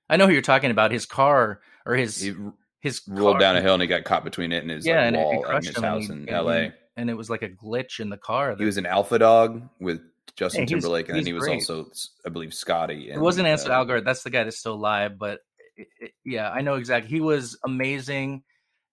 [0.09, 0.91] I know who you're talking about.
[0.91, 2.33] His car or his He
[2.79, 4.97] his rolled car- down a hill and he got caught between it and his yeah,
[4.97, 6.63] like, and it- it wall in crushed his him and he- in and L.A.
[6.65, 8.55] he- and it was like a glitch in the car.
[8.55, 10.01] He was an alpha dog with
[10.35, 11.55] Justin Yeah, Timberlake, and then he was great.
[11.55, 11.89] also,
[12.25, 13.09] I believe, Scotty.
[13.11, 14.01] It wasn't Ansel uh.
[14.01, 15.17] That's the guy that's still alive.
[15.19, 15.41] But
[15.75, 17.09] it, it- yeah, I know exactly.
[17.11, 18.43] He was amazing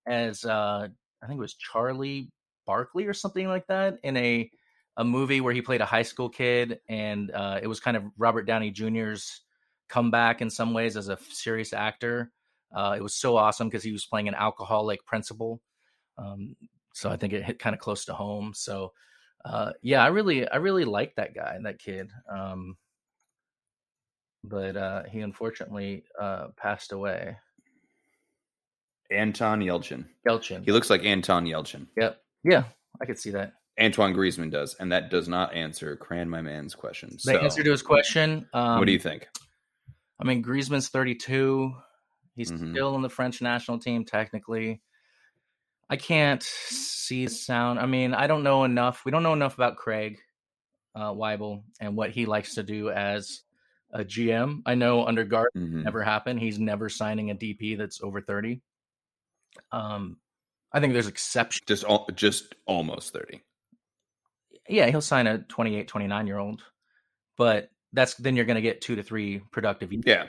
[0.06, 0.88] as uh,
[1.22, 2.30] I think it was Charlie
[2.66, 4.50] Barkley or something like that in a
[4.96, 8.04] a movie where he played a high school kid, and uh, it was kind of
[8.16, 9.40] Robert Downey Jr.'s
[9.88, 12.30] comeback in some ways as a serious actor.
[12.74, 15.60] Uh, it was so awesome because he was playing an alcoholic principal.
[16.18, 16.56] Um,
[16.92, 18.52] so I think it hit kind of close to home.
[18.54, 18.92] So
[19.44, 22.10] uh, yeah, I really, I really like that guy, that kid.
[22.28, 22.76] Um,
[24.42, 27.36] but uh, he unfortunately uh, passed away.
[29.10, 30.06] Anton Yelchin.
[30.26, 30.64] Yelchin.
[30.64, 31.86] He looks like Anton Yelchin.
[31.96, 32.20] Yep.
[32.42, 32.64] Yeah,
[33.00, 33.54] I could see that.
[33.80, 37.16] Antoine Griezmann does, and that does not answer Cran my man's question.
[37.24, 38.46] The answer to his question.
[38.52, 39.26] Um, what do you think?
[40.20, 41.74] I mean, Griezmann's 32.
[42.36, 42.70] He's Mhm.
[42.72, 44.80] still in the French national team, technically.
[45.90, 47.78] I can't see sound.
[47.78, 49.04] I mean, I don't know enough.
[49.04, 50.18] We don't know enough about Craig
[50.96, 53.42] uh, Waibel and what he likes to do as
[53.92, 54.62] a GM.
[54.64, 55.82] I know under Garth Mhm.
[55.82, 56.38] never happened.
[56.38, 58.62] He's never signing a DP that's over 30.
[59.72, 60.18] Um,
[60.72, 61.64] I think there's exceptions.
[61.66, 63.42] Just, al- just almost thirty.
[64.68, 66.62] Yeah, he'll sign a 28, 29 year old,
[67.36, 70.04] but that's then you're going to get two to three productive years.
[70.06, 70.26] Yeah.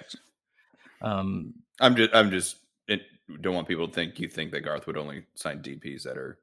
[1.02, 3.02] Um, I'm just, I'm just, it,
[3.42, 6.38] don't want people to think you think that Garth would only sign DPS that are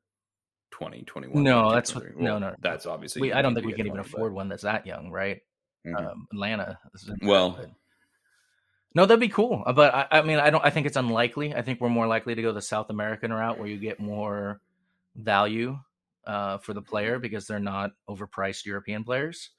[0.73, 1.43] 20, 21.
[1.43, 2.25] No, 22, that's what- 23.
[2.25, 2.55] no, no.
[2.61, 3.23] That's obviously.
[3.23, 5.41] we, I don't think we can even 20, but- afford one that's that young, right?
[5.87, 5.97] Mhm.
[5.97, 6.79] Um, Atlanta.
[6.95, 7.71] is Well- but-
[8.95, 9.63] no, that'd be cool.
[9.67, 10.63] Uh, But I, I mean, I don't.
[10.65, 11.55] I think it's unlikely.
[11.55, 14.61] I think we're more likely to go the South American route, where you get more
[15.17, 15.79] value
[16.27, 19.51] uh, for the player because they're not overpriced European players.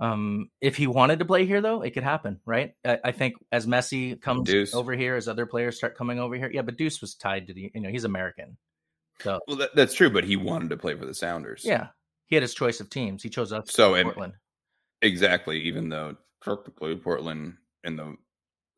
[0.00, 2.74] Um, if he wanted to play here, though, it could happen, right?
[2.84, 4.74] I, I think as Messi comes Deuce.
[4.74, 6.62] over here, as other players start coming over here, yeah.
[6.62, 8.56] But Deuce was tied to the, you know, he's American,
[9.22, 11.62] so Well, that, that's true, but he wanted to play for the Sounders.
[11.64, 11.88] yeah,
[12.26, 13.22] he had his choice of teams.
[13.22, 13.70] He chose us.
[13.72, 14.34] So, and- Portland.
[15.02, 15.60] Exactly.
[15.60, 17.54] Even though technically Portland
[17.84, 18.16] in the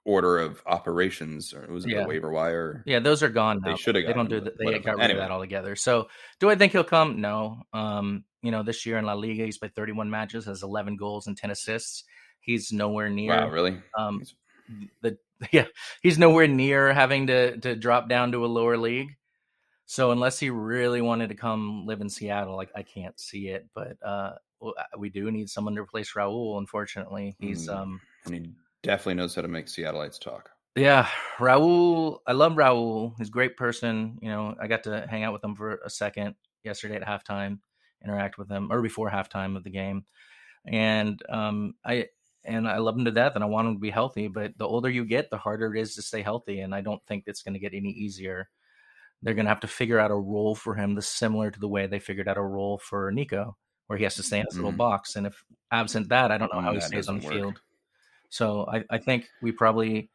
[0.07, 2.03] order of operations, or was it Yeah.
[2.03, 2.83] the waiver wire?
[2.87, 4.57] Yeah, those are gone They should have They don't do that.
[4.59, 5.21] They got rid Anyway.
[5.21, 5.77] of that altogether.
[5.77, 6.09] So,
[6.41, 7.21] do I think he'll come?
[7.21, 7.63] No.
[7.73, 11.27] Um, you know, this year in La Liga, he's played 31 matches, has 11 goals
[11.27, 12.05] and 10 assists.
[12.41, 13.33] He's nowhere near.
[13.33, 13.83] Wow, really?
[13.99, 14.23] Um,
[15.03, 15.19] the
[15.53, 15.67] yeah,
[16.03, 19.11] he's nowhere near having to to drop down to a lower league.
[19.87, 23.69] So unless he really wanted to come live in Seattle, like I can't see it.
[23.75, 24.35] But uh,
[24.99, 26.59] we do need someone to replace Raul.
[26.59, 27.75] Unfortunately, he's Hmm.
[27.75, 28.51] um And he
[28.87, 30.51] definitely knows how to make Seattleites talk.
[30.77, 32.21] yeah, Raul.
[32.27, 33.15] I love Raul.
[33.19, 34.19] He's a great person.
[34.23, 37.59] You know, I got to hang out with him for a second yesterday at halftime,
[38.05, 40.05] interact with him or before halftime of the game,
[40.67, 42.07] and um, I
[42.45, 44.29] and I love him to death, and I want him to be healthy.
[44.29, 47.05] But the older you get, the harder it is to stay healthy, and I don't
[47.07, 48.49] think it's going to get any easier.
[49.23, 51.67] They're going to have to figure out a role for him that's similar to the
[51.69, 53.57] way they figured out a role for Nico,
[53.89, 54.77] where he has to stay in his little Mhm.
[54.77, 57.35] box, and if absent that, I don't know how he stays on the work.
[57.35, 57.61] field.
[58.31, 60.11] So I, I think we probably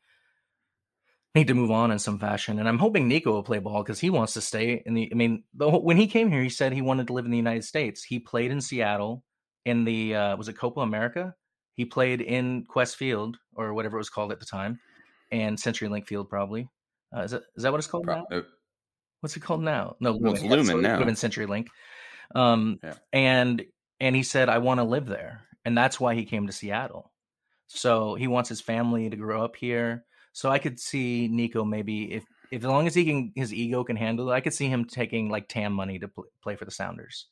[1.35, 2.59] need to move on in some fashion.
[2.59, 5.09] And I'm hoping Nico will play ball because he wants to stay in the.
[5.11, 7.37] I mean, the, when he came here, he said he wanted to live in the
[7.37, 8.03] United States.
[8.03, 9.23] He played in Seattle
[9.65, 11.35] in the uh, was it Copa America?
[11.75, 14.79] He played in Qwest Field or whatever it was called at the time,
[15.31, 16.69] and CenturyLink Field probably.
[17.15, 18.25] Uh, is that is that what it's called now?
[18.29, 18.43] Pro- uh,
[19.21, 19.95] What's it called now?
[19.99, 20.97] No, Well, it's Lumen so now.
[20.97, 21.67] Lumen CenturyLink.
[22.33, 22.95] Um, Yeah.
[23.13, 23.63] and
[23.99, 27.10] and he said, I want to live there, and that's why he came to Seattle.
[27.73, 30.05] So he wants his family to grow up here.
[30.33, 33.83] So I could see Nico maybe if if as long as he can his ego
[33.83, 36.65] can handle it, I could see him taking like TAM money to pl- play for
[36.65, 37.27] the Sounders,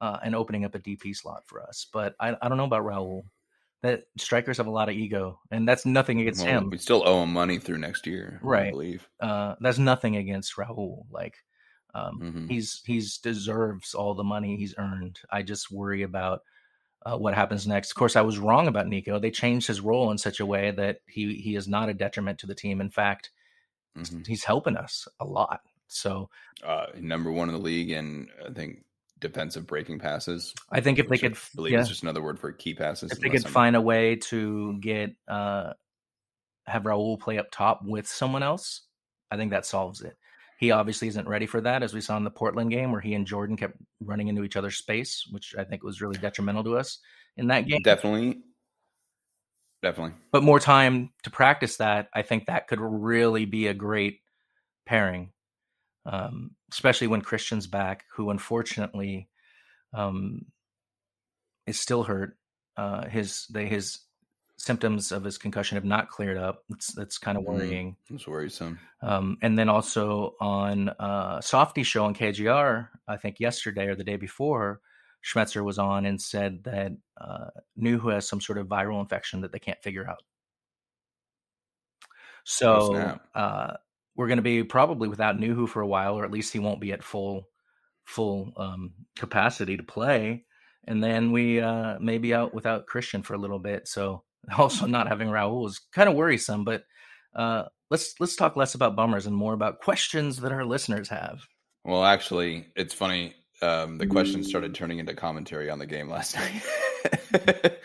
[0.00, 1.86] uh, and opening up a DP slot for us.
[1.92, 3.24] But I I don't know about Raul.
[3.82, 7.02] That strikers have a lot of ego, and that's nothing against well, him We still
[7.06, 8.70] owe him money through next year, I Right.
[8.70, 9.08] believe.
[9.20, 11.04] uh, that's nothing against Raul.
[11.10, 11.34] Like,
[11.94, 12.48] um, Mhm.
[12.48, 15.18] he's he's deserves all the money he's earned.
[15.30, 16.42] I just worry about
[17.04, 17.90] uh, what happens next.
[17.90, 19.18] Of course, I was wrong about Nico.
[19.18, 22.38] They changed his role in such a way that he he is not a detriment
[22.40, 22.80] to the team.
[22.80, 23.30] In fact,
[23.96, 24.26] Mhm.
[24.26, 25.60] he's helping us a lot.
[25.88, 26.30] So
[26.62, 28.84] Uh, number one in the league, and I think
[29.18, 30.54] defensive breaking passes.
[30.70, 32.74] I think if they which I could, believe yeah, is just another word for key
[32.74, 33.12] passes.
[33.12, 35.74] if they could I'm- find a way to get uh,
[36.66, 38.82] have Raul play up top with someone else,
[39.30, 40.16] I think that solves it.
[40.62, 43.14] He obviously isn't ready for that, as we saw in the Portland game where he
[43.14, 46.78] and Jordan kept running into each other's space, which I think was really detrimental to
[46.78, 47.00] us
[47.36, 47.80] in that game.
[47.82, 48.42] definitely,
[49.82, 50.14] definitely.
[50.30, 54.20] But more time to practice that, I think that could really be a great
[54.86, 55.32] pairing,
[56.06, 59.28] um, especially when Cristian's back, who unfortunately
[59.92, 60.42] um,
[61.66, 62.36] is still hurt.
[62.76, 63.98] Uh, his they, his
[64.62, 66.64] symptoms of his concussion have not cleared up.
[66.70, 67.46] That's that's kind of Mhm.
[67.46, 67.96] worrying.
[68.10, 68.80] It's worrisome.
[69.02, 74.04] Um, and then also on uh, Softy show on KJR, I think yesterday or the
[74.04, 74.80] day before,
[75.24, 79.52] Schmetzer was on and said that uh, Nouhou has some sort of viral infection that
[79.52, 80.22] they can't figure out.
[82.44, 83.76] So uh,
[84.16, 86.80] we're going to be probably without Nouhou for a while, or at least he won't
[86.80, 87.48] be at full
[88.04, 90.44] full um, capacity to play.
[90.84, 93.86] And then we uh, may be out without Cristian for a little bit.
[93.86, 94.24] So
[94.58, 96.64] also not having Raul is kind of worrisome.
[96.64, 96.84] But
[97.34, 101.40] uh, let's let's talk less about bummers and more about questions that our listeners have.
[101.84, 103.34] Well, actually, it's funny.
[103.60, 106.36] Um, the questions started turning into commentary on the game last
[107.32, 107.76] night.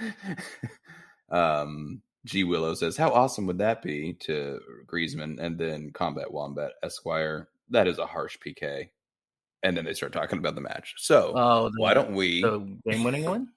[1.30, 6.72] um, G Willow says, "How awesome would that be to Griezmann?" And then Combat Wombat
[6.84, 8.90] Esquire, "That is a harsh PK."
[9.64, 10.94] And then they start talking about the match.
[10.98, 12.42] So Oh, the, why don't we?
[12.42, 13.50] the game winning one?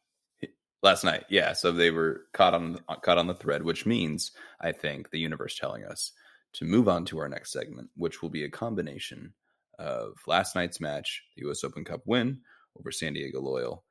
[0.82, 1.52] Last night, yeah.
[1.52, 5.56] So they were caught on caught on the thread, which means I think the universe
[5.56, 6.12] telling us
[6.54, 9.32] to move on to our next segment, which will be a combination
[9.78, 11.64] of last night's match, the U.S.
[11.64, 12.40] Open Cup win
[12.78, 13.84] over San Diego Loyal,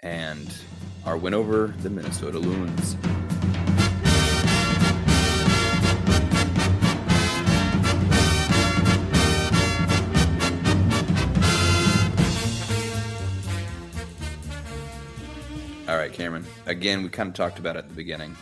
[0.00, 0.54] and
[1.04, 2.96] our win over the Minnesota Loons.
[16.22, 16.46] Cameron.
[16.66, 18.36] Again, we kind of talked about it at the beginning.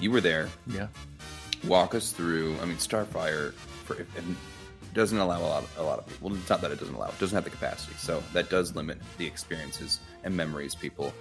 [0.00, 0.48] You were there.
[0.66, 0.88] Yeah.
[1.64, 2.56] Walk us through.
[2.60, 3.52] I mean, Starfire
[3.84, 4.06] for it
[4.94, 6.30] doesn't allow a lot, a lot of people.
[6.30, 7.94] Well, it's not that it doesn't allow; it doesn't have the capacity.
[7.98, 11.14] So that does limit the experiences and memories people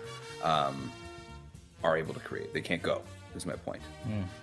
[0.43, 0.91] um,
[1.84, 2.54] are able to create.
[2.54, 3.02] They can't go.
[3.36, 3.84] Is my point.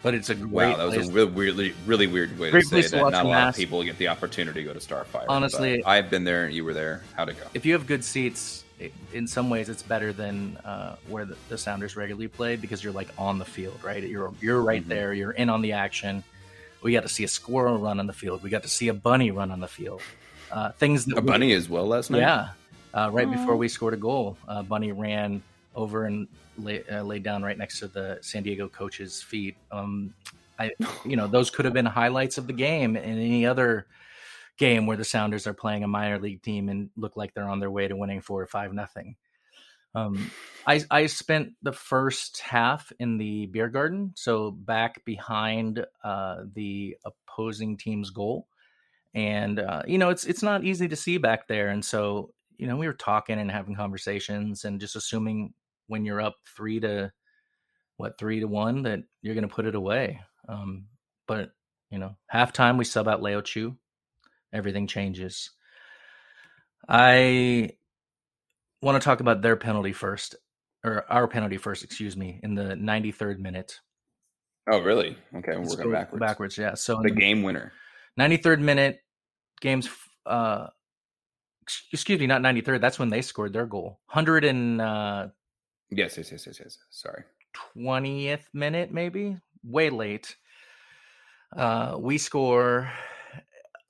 [0.05, 1.09] But it's a great Wow, that was place.
[1.09, 2.92] a real, weirdly, really weird way to say that.
[2.92, 3.55] Not a a lot mass.
[3.57, 5.24] of people get the opportunity to go to Starfire.
[5.29, 6.48] Honestly- I've been there.
[6.48, 7.02] You were there.
[7.16, 7.46] How'd it go?
[7.52, 11.36] if you have good seats, i- in some ways it's better than uh, where the,
[11.48, 14.02] the Sounders regularly play because you're like on the field, right?
[14.02, 14.88] You're you're right Mhm.
[14.88, 15.12] there.
[15.12, 16.22] You're in on the action.
[16.82, 18.42] We got to see a squirrel run on the field.
[18.42, 20.02] We got to see a bunny run on the field.
[20.52, 22.18] Uh, things that A we- bunny as well last night.
[22.20, 22.48] Yeah.
[22.94, 25.42] Uh, right before we scored a goal, uh, Bunny ran
[25.74, 29.54] over and lay, uh, laid down right next to the San Diego coach's feet.
[29.70, 30.14] Um,
[30.58, 30.70] I,
[31.04, 33.84] you know, those could have been highlights of the game and any other
[34.59, 37.61] game where the Sounders are playing a minor league team and look like they're on
[37.61, 39.16] their way to winning four or five nothing.
[39.95, 40.31] Um,
[40.66, 46.99] I I spent the first half in the beer garden, so back behind uh, the
[47.07, 48.47] opposing team's goal,
[49.14, 52.66] and uh, you know it's it's not easy to see back there, and so you
[52.66, 55.55] know we were talking and having conversations and just assuming
[55.87, 57.11] when you're up three to
[57.97, 60.21] what three to one that you're going to put it away.
[60.47, 60.88] Um,
[61.27, 61.53] but
[61.90, 63.77] you know, halftime we sub out Léo Chú,
[64.57, 65.51] everything changes.
[66.88, 67.71] I
[68.83, 70.35] want to talk about their penalty first,
[70.85, 73.81] or our penalty first, excuse me, in the 93rd minute.
[74.69, 75.16] Oh, really?
[75.37, 76.21] Okay, we're Let's go backwards.
[76.21, 76.75] Backwards, yeah.
[76.75, 77.73] So The game winner.
[78.19, 79.01] 93rd minute,
[79.61, 79.88] games,
[80.25, 80.66] uh,
[81.92, 82.81] excuse me, not 93rd.
[82.81, 84.01] That's when they scored their goal.
[84.12, 85.33] 120th
[85.90, 86.79] Yes, yes, yes, yes, yes.
[86.90, 87.23] Sorry.
[87.77, 90.37] 20th minute, maybe way late.
[91.57, 92.90] Uh, we score,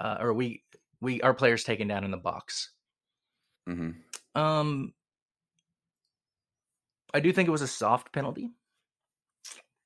[0.01, 0.62] uh, or we
[1.01, 2.70] we our players taken down in the box.
[3.66, 3.90] hmm
[4.34, 4.92] Um,
[7.14, 8.51] I do think it was a soft penalty,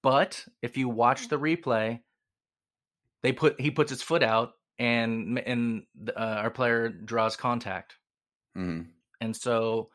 [0.03, 2.01] but if you watch the replay,
[3.23, 5.83] they put he puts his foot out and and
[6.17, 7.97] uh, our player draws contact,
[8.55, 8.83] hmm
[9.21, 9.91] and so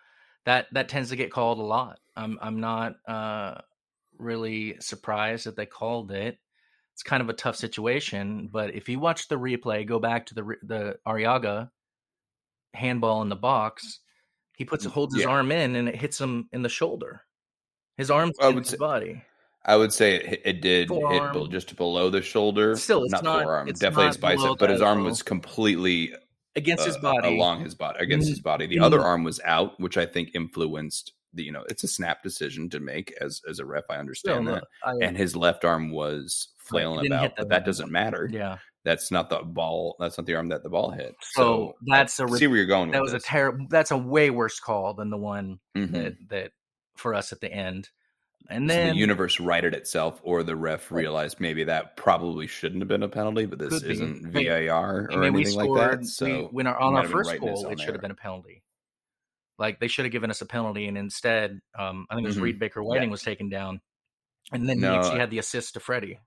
[0.45, 1.99] that that tends to get called a lot.
[2.15, 3.61] I'm I'm not uh,
[4.17, 6.37] really surprised that they called it.
[6.95, 10.33] It's kind of a tough situation, but if you watch the replay, go back to
[10.33, 11.69] the the Arreaga
[12.73, 13.99] handball in the box.
[14.55, 15.29] He puts holds his Yeah.
[15.29, 17.21] arm in and it hits him in the shoulder.
[17.97, 19.21] His arm his say- body.
[19.65, 21.33] I would say it, it did hit Forearm.
[21.33, 22.75] be- just below the shoulder.
[22.77, 23.67] Still, it's not, not- forearm.
[23.67, 26.13] it's Definitely not his bicep, but his arm was completely
[26.55, 27.35] Against his uh, body.
[27.35, 28.67] along his body against his body.
[28.67, 28.83] The Mm.
[28.83, 31.43] other arm was out, which I think influenced the.
[31.43, 33.83] You know, it's a snap decision to make as as a ref.
[33.89, 34.63] I Still, understand that.
[34.85, 38.57] I- And his left arm was flailing about, but that doesn't matter yeah.
[38.83, 39.95] That's not the ball.
[39.99, 41.15] That's not the arm that the ball hit.
[41.31, 42.91] So, that's a see where you're going.
[42.91, 43.23] that was a this.
[43.25, 43.65] terrible.
[43.69, 45.91] That's a way worse call than the one Mhm.
[45.93, 46.51] that that
[46.95, 47.89] for us at the end.
[48.47, 52.81] And So then the universe righted itself, or the ref realized maybe that probably shouldn't
[52.81, 55.79] have been a penalty, but this isn't But- VAR I or mean, we anything scored.
[55.79, 56.05] like that.
[56.05, 58.61] So we, when our, on our first goal, it should have been a penalty.
[59.57, 62.37] Like they should have given us a penalty, and instead, um, I think it was
[62.37, 62.41] Mhm.
[62.43, 63.81] Reed Baker Whiting was taken down,
[64.51, 66.19] and then No, he actually had the assist to Fredy.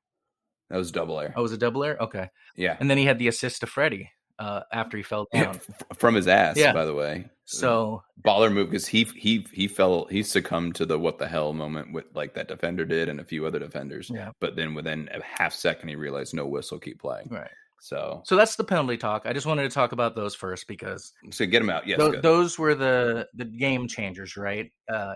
[0.71, 1.33] That was Dobbelaere.
[1.35, 1.97] Oh, it was a double air?
[2.01, 4.09] Okay, yeah, and then he had the assist to Fredy
[4.39, 5.61] uh, after he fell down.
[5.97, 6.57] From his ass.
[6.57, 6.73] Yeah.
[6.73, 7.27] by the way.
[7.51, 11.55] So baller move because he he he fell he succumbed to the what the hell
[11.55, 14.11] moment with like that defender did and a few other defenders.
[14.13, 17.29] yeah, But then within a half second he realized no whistle, keep playing.
[17.31, 17.51] right.
[17.81, 19.23] So So that's the penalty talk.
[19.25, 21.87] I just wanted to talk about those first because so get him out.
[21.87, 22.23] Yes, Tho- good.
[22.23, 24.71] those were the the game changers, right?
[24.93, 25.15] Uh,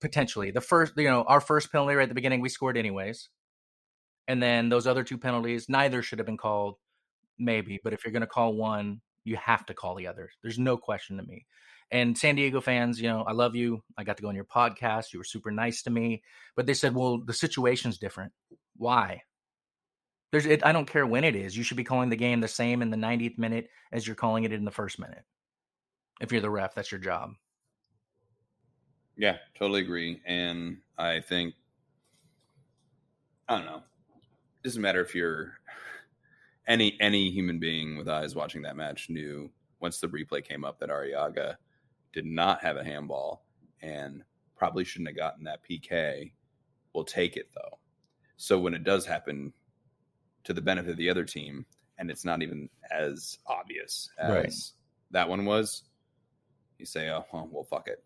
[0.00, 3.28] potentially the first, you know, our first penalty right at the beginning we scored anyways,
[4.28, 6.76] and then those other two penalties, neither should have been called,
[7.38, 7.80] maybe.
[7.82, 10.30] But if you're going to call one, you have to call the other.
[10.42, 11.46] There's no question to me.
[11.90, 13.82] And San Diego fans, you know, I love you.
[13.96, 15.12] I got to go on your podcast.
[15.12, 16.22] You were super nice to me,
[16.56, 18.32] but they said, well, the situation's different.
[18.76, 19.22] Why?
[20.32, 21.56] There's, it, I don't care when it is.
[21.56, 24.42] You should be calling the game the same in the 90th minute as you're calling
[24.42, 25.22] it in the first minute.
[26.20, 27.30] If you're the ref, that's your job.
[29.16, 30.20] Yeah, totally agree.
[30.26, 31.54] And I think
[33.48, 33.82] I don't know.
[34.66, 35.60] It doesn't matter if you're
[36.66, 39.48] any any human being with eyes watching that match knew
[39.78, 41.54] once the replay came up that Arreaga
[42.12, 43.44] did not have a handball
[43.80, 44.24] and
[44.56, 46.32] probably shouldn't have gotten that PK.
[46.92, 47.78] We'll take it though.
[48.38, 49.52] So when it does happen
[50.42, 51.64] to the benefit of the other team,
[51.98, 54.52] and it's not even as obvious as Right.
[55.12, 55.84] that one was,
[56.80, 58.02] you say, "Oh, well, well fuck it."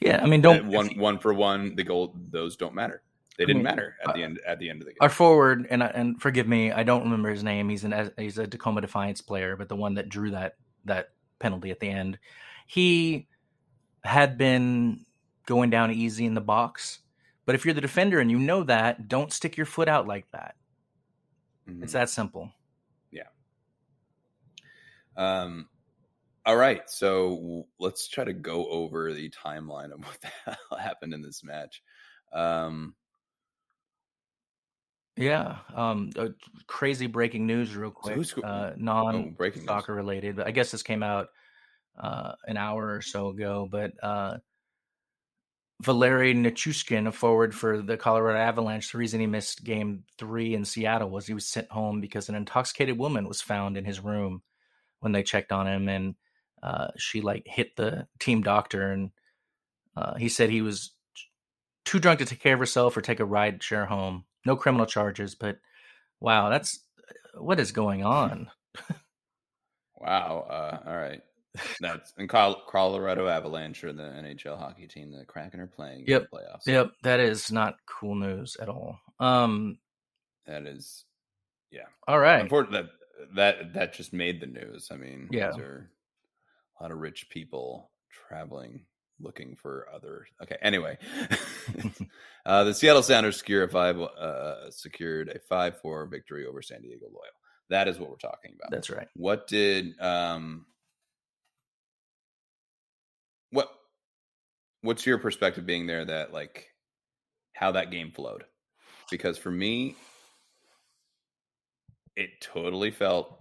[0.00, 1.74] Yeah, I mean, Uh, don't one one for one.
[1.76, 3.02] The goal; those don't matter.
[3.38, 4.40] They didn't mean, matter at uh, the end.
[4.44, 4.98] At the end of the game.
[5.00, 7.68] our forward and and forgive me, I don't remember his name.
[7.68, 11.70] He's an he's a Tacoma Defiance player, but the one that drew that that penalty
[11.70, 12.18] at the end,
[12.66, 13.28] he
[14.02, 15.06] had been
[15.46, 16.98] going down easy in the box.
[17.46, 20.28] But if you're the defender and you know that, don't stick your foot out like
[20.32, 20.56] that.
[21.68, 21.84] Mhm.
[21.84, 22.52] It's that simple.
[23.12, 23.28] Yeah.
[25.16, 25.68] Um,
[26.44, 31.14] all right, so let's try to go over the timeline of what the hell happened
[31.14, 31.82] in this match.
[32.32, 32.94] Um,
[35.18, 35.56] Yeah.
[35.74, 36.10] Um.
[36.16, 36.28] uh,
[36.66, 38.16] crazy breaking news, real quick.
[38.32, 41.28] go- uh, oh, non soccer related, but I guess this came out
[41.98, 43.68] uh, an hour or so ago.
[43.70, 44.38] But uh,
[45.82, 50.64] Valery Nichushkin, a forward for the Colorado Avalanche, the reason he missed Game Three in
[50.64, 54.42] Seattle was he was sent home because an intoxicated woman was found in his room
[55.00, 56.14] when they checked on him, and
[56.62, 59.10] uh, she like hit the team doctor, and
[59.96, 60.92] uh, he said he was
[61.84, 64.24] too drunk to take care of herself or take a ride share home.
[64.48, 65.58] No criminal charges, but
[66.20, 66.80] wow, that's
[67.34, 68.50] what is going on.
[69.96, 70.46] wow.
[70.48, 71.20] Uh, all right.
[71.80, 75.10] That's in Col- Colorado Avalanche or the NHL hockey team.
[75.12, 76.22] The Kraken are playing Yep.
[76.22, 76.66] in the playoffs.
[76.66, 78.98] Yep, that is not cool news at all.
[79.20, 79.78] Um,
[80.46, 81.04] that is,
[81.70, 81.86] yeah.
[82.06, 82.40] All right.
[82.40, 82.88] Unfortunately,
[83.34, 84.88] that that that just made the news.
[84.90, 85.50] I mean, Yeah.
[85.50, 85.90] these are
[86.78, 87.90] a lot of rich people
[88.28, 88.86] traveling
[89.20, 90.26] looking for other.
[90.42, 90.98] Okay, anyway,
[92.46, 96.82] uh, the Seattle Sounders secure a five uh, secured a five four victory over San
[96.82, 97.32] Diego Loyal.
[97.70, 98.70] That is what we're talking about.
[98.70, 99.08] That's right.
[99.14, 100.66] What did um
[103.50, 103.68] what
[104.82, 106.68] what's your perspective being there that like
[107.54, 108.44] how that game flowed?
[109.10, 109.96] Because for me
[112.16, 113.38] it totally felt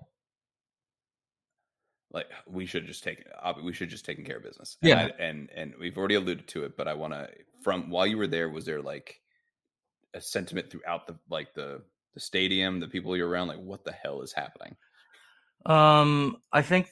[2.12, 3.24] like we should just take
[3.64, 4.78] we should just taken care of business.
[4.82, 5.10] And Yeah.
[5.20, 7.30] I, and and we've already alluded to it, but I want to
[7.62, 9.22] from while you were there was there like
[10.14, 11.82] a sentiment throughout the like the
[12.14, 14.76] the stadium, the people you're around like what the hell is happening?
[15.66, 16.90] Um, I think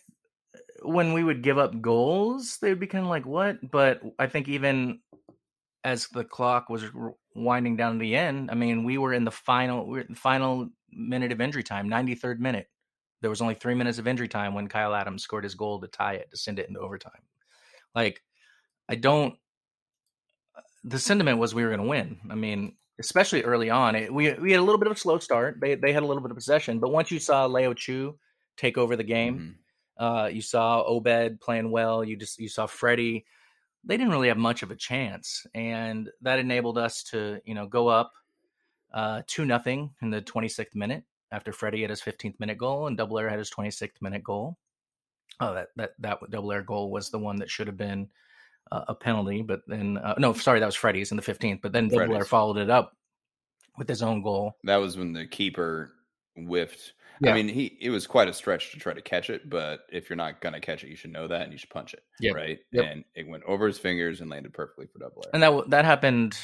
[0.83, 4.27] when we would give up goals, they would be kind of like, "What?" But I
[4.27, 4.99] think even
[5.83, 6.83] as the clock was
[7.35, 10.13] winding down to the end, I mean, we were in the final, we were in
[10.13, 12.67] the final minute of injury time, 93rd minute.
[13.21, 15.87] There was only three minutes of injury time when Kyle Adams scored his goal to
[15.87, 17.21] tie it to send it into overtime.
[17.95, 18.21] Like,
[18.89, 19.35] I don't.
[20.83, 22.19] The sentiment was we were going to win.
[22.29, 25.17] I mean, especially early on, it, we we had a little bit of a slow
[25.19, 25.57] start.
[25.59, 28.15] They they had a little bit of possession, but once you saw Léo Chú
[28.57, 29.57] take over the game,
[29.99, 30.25] Mhm.
[30.25, 32.03] uh, you saw Obed playing well.
[32.03, 33.25] You just you saw Fredy.
[33.83, 37.65] They didn't really have much of a chance, and that enabled us to you know
[37.67, 38.13] go up
[38.93, 42.97] uh, two nothing in the 26th minute after Fredy had his 15th minute goal and
[42.97, 44.57] Dobbelaere had his 26th minute goal.
[45.39, 48.09] Oh, that that that Dobbelaere goal was the one that should have been
[48.71, 51.61] uh, a penalty, but then uh, no, sorry, that was Fredy's in the 15th.
[51.61, 52.95] But then Dobbelaere followed it up
[53.77, 54.55] with his own goal.
[54.63, 55.91] That was when the keeper
[56.35, 56.93] whiffed.
[57.21, 57.31] Yeah.
[57.31, 60.09] I mean, he it was quite a stretch to try to catch it, but if
[60.09, 62.03] you're not gonna catch it, you should know that and you should punch it.
[62.19, 62.35] Yep.
[62.35, 62.59] Right.
[62.71, 62.85] Yep.
[62.85, 65.31] And it went over his fingers and landed perfectly for Dobbelaere.
[65.33, 66.37] And that that happened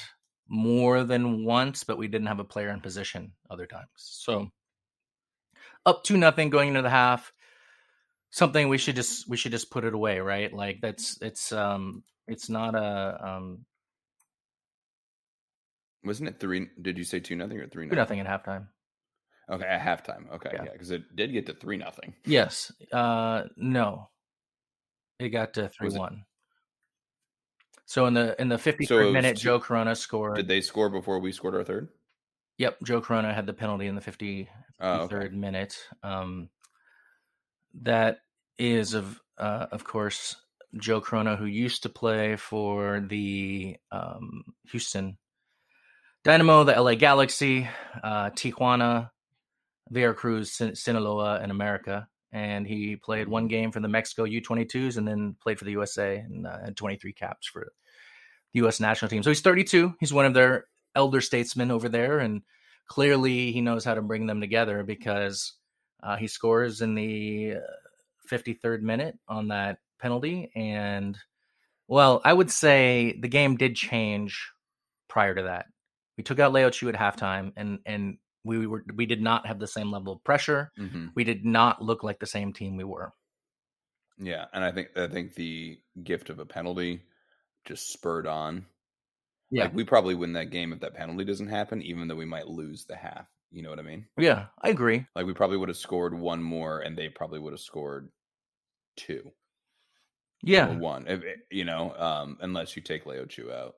[0.48, 3.88] more than once, but we didn't have a player in position other times.
[3.96, 4.52] So
[5.86, 7.32] up to nothing going into the half.
[8.30, 10.52] Something we should just we should just put it away, right?
[10.54, 13.66] Like that's it's um it's not a um
[16.04, 16.68] Wasn't it three?
[16.82, 18.68] Did you say two nothing or three two nothing at halftime.
[19.50, 20.32] Okay, at halftime.
[20.36, 20.64] Okay, Yeah.
[20.64, 22.14] yeah, because it did get to three nothing.
[22.26, 22.72] Yes.
[22.92, 24.10] Uh no.
[25.20, 26.24] It got to three one.
[27.86, 30.38] So in the in the fifty So third was minute, two- Joe Corona scored.
[30.38, 31.90] Did they score before we scored our third?
[32.62, 34.48] Yep, Joe Corona had the penalty in the fifty
[34.80, 35.36] Oh, third okay.
[35.36, 35.76] minute.
[36.04, 36.50] Um,
[37.82, 38.20] that
[38.60, 40.36] is of uh, of course
[40.78, 45.18] Joe Corona, who used to play for the um, Houston
[46.24, 47.68] Dynamo, the LA Galaxy,
[48.04, 49.10] uh, Tijuana,
[49.90, 52.08] Veracruz, Sin- Sinaloa, and America.
[52.32, 56.18] And he played one game for the Mexico U22s and then played for the USA
[56.18, 57.74] and uh, had 23 caps for
[58.54, 58.80] the U.S.
[58.80, 59.24] national team.
[59.24, 59.96] So he's 32.
[60.00, 60.66] He's one of their
[60.96, 62.42] elder statesmen over there, and
[62.88, 65.54] clearly he knows how to bring them together because
[66.04, 70.52] uh, he scores in the uh, 53rd minute on that penalty.
[70.56, 71.18] And
[71.88, 74.52] well, I would say the game did change
[75.08, 75.66] prior to that.
[76.18, 79.60] We took out Léo Chú at halftime, and and we were we did not have
[79.60, 80.72] the same level of pressure.
[80.78, 83.14] hmm We did not look like the same team we were.
[84.18, 87.02] Yeah, and I think I think the gift of a penalty
[87.66, 88.66] just spurred on.
[89.52, 89.64] Yeah.
[89.66, 92.48] Like we probably win that game if that penalty doesn't happen, even though we might
[92.48, 93.28] lose the half.
[93.52, 94.08] You know what I mean?
[94.18, 95.06] Yeah, I agree.
[95.16, 98.12] Like we probably would have scored one more, and they probably would have scored
[98.98, 99.32] two
[100.60, 101.08] or Yeah, one.
[101.08, 103.76] If, you know, um, unless you take Léo Chú out,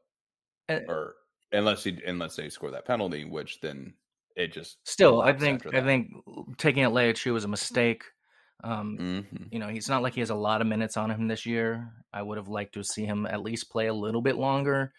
[0.68, 1.16] And- or
[1.52, 3.96] unless he unless they score that penalty, which then
[4.36, 6.12] it just still, I think I think
[6.58, 8.04] taking out Léo Chú was a mistake.
[8.64, 9.52] Um, Mhm.
[9.52, 11.92] you know, he's not like he has a lot of minutes on him this year.
[12.14, 14.94] I would have liked to see him at least play a little bit longer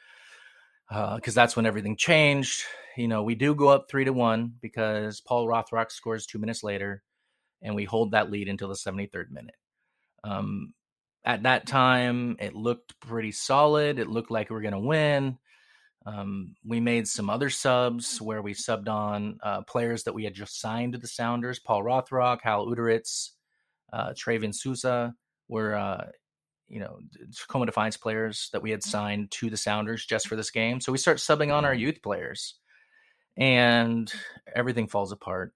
[0.89, 2.62] because that's when everything changed.
[2.97, 6.62] You know, we do go up three to one because Paul Rothrock scores two minutes
[6.62, 7.03] later,
[7.62, 9.57] and we hold that lead until the 73rd minute.
[10.22, 10.74] Um,
[11.24, 13.99] at that time, it looked pretty solid.
[13.99, 15.39] It looked like we were going to win.
[16.07, 20.35] Um, we made some other subs where we subbed on uh, players that we had
[20.35, 23.30] just signed to the Sounders Paul Rothrock, Hal Uderitz,
[23.93, 25.14] uh, Travian Sousa
[25.49, 26.07] were, uh,
[26.69, 26.99] you know,
[27.37, 28.91] Tacoma Defiance players that we had mm-hmm.
[28.91, 30.59] signed to the Sounders just for this mm-hmm.
[30.61, 30.81] game.
[30.81, 31.81] So we start subbing on our mm-hmm.
[31.81, 32.55] youth players,
[33.37, 34.12] and
[34.55, 35.53] everything falls apart.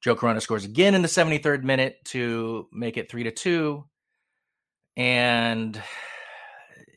[0.00, 3.84] Joe Corona scores again in the 73rd minute to make it three to two,
[4.96, 5.80] and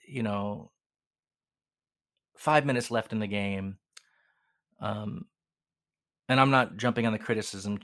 [0.08, 0.72] you know,
[2.38, 3.78] five minutes left in the game.
[4.80, 5.26] Um,
[6.28, 7.80] and I'm not jumping on the criticism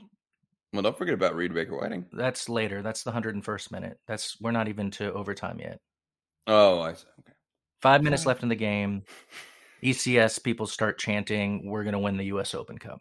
[0.72, 2.06] Well, don't forget about Reed Baker Whiting.
[2.12, 2.82] that's later.
[2.82, 3.98] That's the 101st minute.
[4.06, 5.78] That's we're not even to overtime yet.
[6.46, 7.06] Oh, I see.
[7.20, 7.32] Okay.
[7.80, 9.04] Five minutes left in the game.
[9.82, 12.54] ECS people start chanting, "We're going to win the U.S.
[12.54, 12.98] Open Cup."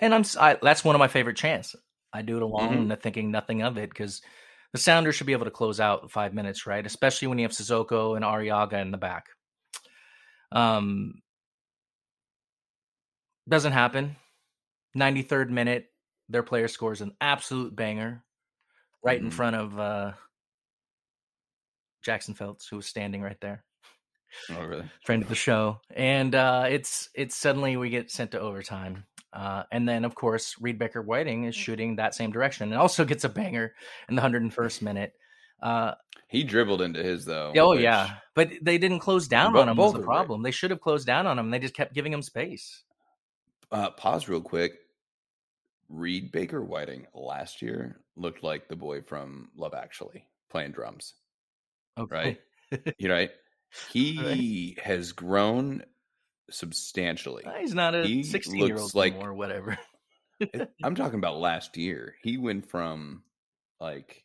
[0.00, 1.76] And I'm I, that's one of my favorite chants.
[2.12, 3.00] I do it along, Mhm.
[3.02, 4.22] thinking nothing of it because
[4.72, 6.84] the Sounders should be able to close out five minutes, right?
[6.84, 9.26] Especially when you have Cissoko and Arreaga in the back.
[10.52, 11.14] Um,
[13.48, 14.16] doesn't happen.
[14.96, 15.86] 93rd minute,
[16.28, 18.22] their player scores an absolute banger
[19.02, 19.32] right in Mhm.
[19.32, 20.12] front of uh,
[22.02, 23.64] Jackson Phelps, who was standing right there,
[24.50, 24.88] Oh, really?
[25.04, 25.80] friend of the show.
[25.94, 29.04] And uh, it's it's suddenly we get sent to overtime.
[29.32, 33.04] Uh, and then, of course, Reed Baker Whiting is shooting that same direction and also
[33.04, 33.74] gets a banger
[34.08, 35.12] in the 101st minute.
[35.62, 35.94] Uh,
[36.28, 37.52] He dribbled into his though.
[37.56, 38.16] oh, which- yeah.
[38.34, 40.06] But they didn't close down Bo- on him was the are right.
[40.06, 40.42] problem.
[40.42, 41.50] They should have closed down on him.
[41.50, 42.84] They just kept giving him space.
[43.70, 44.72] Uh, pause real quick.
[45.88, 51.14] Reed Baker Whiting last year looked like the boy from Love Actually playing drums.
[51.98, 52.38] Okay.
[52.70, 52.94] Right.
[52.98, 53.30] You right?
[53.94, 55.84] He has grown
[56.50, 57.44] substantially.
[57.60, 59.78] He's not a He 16 year old like- anymore or whatever.
[60.84, 62.14] I'm talking about last year.
[62.22, 63.22] He went from
[63.80, 64.22] like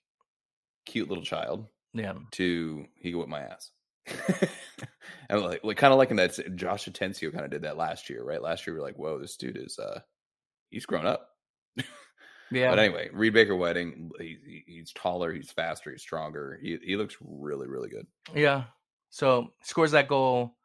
[0.85, 2.15] cute little child Yeah.
[2.31, 3.71] to he can whip my ass.
[5.29, 8.09] and like, like kind of like in that Josh Atencio kind of did that last
[8.09, 8.41] year, right?
[8.41, 10.01] Last year we were like, whoa, this dude is uh
[10.69, 11.29] he's grown up.
[12.51, 12.69] Yeah.
[12.69, 16.59] But anyway, Reed Baker Whiting, he, he- he's taller, he's faster, he's stronger.
[16.61, 18.05] He he looks really, really good.
[18.35, 18.65] Yeah.
[19.09, 20.55] So scores that goal.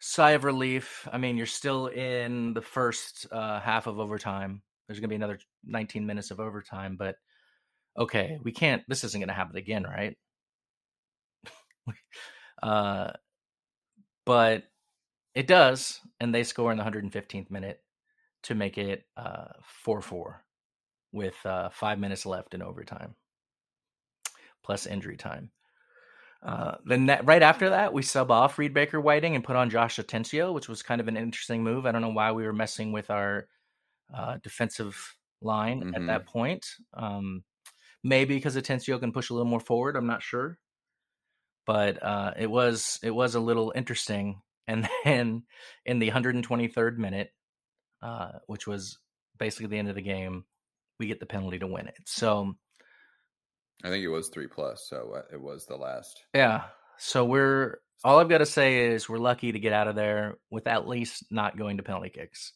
[0.00, 1.06] Sigh of relief.
[1.12, 4.62] I mean, you're still in the first uh, half of overtime.
[4.88, 7.16] There's going to be another 19 minutes of overtime, but
[7.96, 8.82] okay, we can't.
[8.88, 10.16] This isn't going to happen again, right?
[12.62, 13.12] uh,
[14.24, 14.64] but
[15.34, 17.82] it does, and they score in the 115th minute.
[18.44, 20.44] to make it uh, 4 4
[21.12, 23.16] with uh, five minutes left in overtime,
[24.62, 25.50] plus injury time.
[26.42, 29.70] Uh, then that, right after that, we sub off Reed Baker Whiting and put on
[29.70, 31.86] Josh Atencio, which was kind of an interesting move.
[31.86, 33.48] I don't know why we were messing with our
[34.14, 35.94] uh, defensive line Mhm.
[35.94, 36.66] at that point.
[36.94, 37.44] Um,
[38.04, 39.96] maybe because Atencio can push a little more forward.
[39.96, 40.58] I'm not sure,
[41.70, 44.42] but uh, it was it was a little interesting.
[44.70, 45.42] And then
[45.84, 47.32] in the 123rd minute,
[48.02, 48.98] uh, which was
[49.36, 50.44] basically the end of the game,
[51.00, 51.96] we get the penalty to win it.
[52.06, 52.54] So
[53.82, 56.22] I think it was three plus, so uh, it was the last.
[56.34, 56.64] yeah,
[56.98, 60.38] so we're all I've got to say is we're lucky to get out of there
[60.50, 62.52] with at least not going to penalty kicks.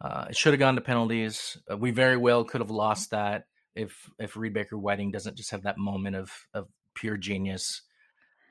[0.00, 1.58] Uh, it should have gone to penalties.
[1.70, 5.50] Uh, we very well could have lost that if if Reed Baker Whiting doesn't just
[5.50, 7.82] have that moment of of pure genius.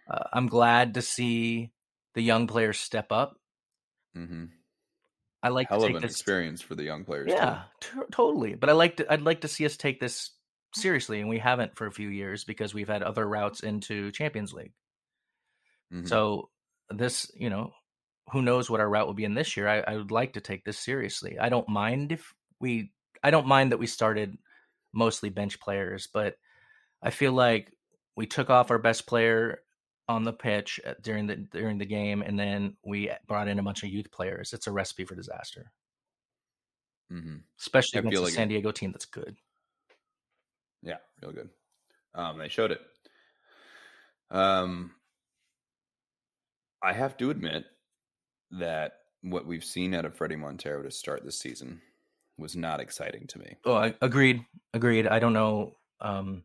[0.10, 1.72] Uh, I'm glad to see
[2.16, 3.38] the young players step up.
[4.18, 4.46] Mm-hmm.
[5.42, 6.12] I like Hell to of an this.
[6.12, 7.28] experience for the young players.
[7.28, 7.34] too.
[7.34, 8.56] Yeah, t- totally.
[8.56, 9.12] But I like to.
[9.12, 10.32] I'd like to see us take this
[10.76, 14.54] seriously, and we haven't for a few years because we've had other routes into Champions
[14.54, 14.72] League.
[15.94, 16.08] Mhm.
[16.08, 16.50] So
[16.90, 17.72] this, you know,
[18.32, 19.68] who knows what our route will be in this year?
[19.68, 21.38] I, I would like to take this seriously.
[21.40, 22.92] I don't mind if we.
[23.22, 24.38] I don't mind that we started
[24.94, 26.36] mostly bench players, but
[27.02, 27.72] I feel like
[28.16, 29.60] we took off our best player
[30.08, 33.84] on the pitch during the during the game, and then we brought in a bunch
[33.84, 34.54] of youth players.
[34.54, 35.72] It's a recipe for disaster,
[37.12, 37.44] Mhm.
[37.60, 39.38] especially I against a like San it- Diego team that's good.
[40.82, 41.50] Yeah, real good.
[42.14, 42.82] Um, they showed it.
[44.30, 44.96] Um,
[46.82, 47.66] I have to admit
[48.52, 51.82] that what we've seen out of Fredy Montero to start this season
[52.38, 53.56] was not exciting to me.
[53.64, 54.46] Oh, I, agreed.
[54.74, 55.08] Agreed.
[55.08, 55.78] I don't know.
[56.02, 56.44] Um,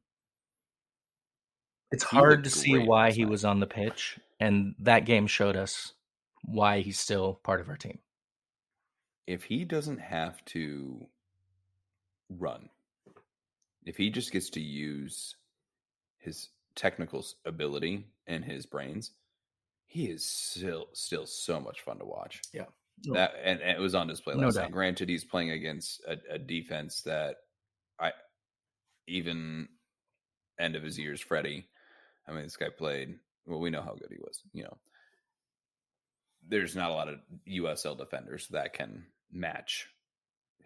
[1.91, 5.95] it's hard to see why he was on the pitch, and that game showed us
[6.45, 7.99] why he's still part of our team.
[9.27, 11.07] If he doesn't have to
[12.31, 12.69] run,
[13.85, 15.35] if he just gets to use
[16.19, 19.13] his technical ability and his brains,
[19.87, 22.43] he is still still so much fun to watch.
[22.53, 22.67] Yeah.
[23.13, 24.63] that and, and it was on display No last doubt.
[24.65, 24.73] night.
[24.73, 27.37] Granted, he's playing against a, a defense that
[27.99, 28.13] I
[29.07, 29.69] even
[30.59, 31.65] end of his years, Fredy.
[32.29, 33.15] I mean, this guy played.
[33.47, 34.43] Well, we know how good he was.
[34.53, 34.77] You know,
[36.47, 37.17] there's not a lot of
[37.49, 39.89] USL defenders that can match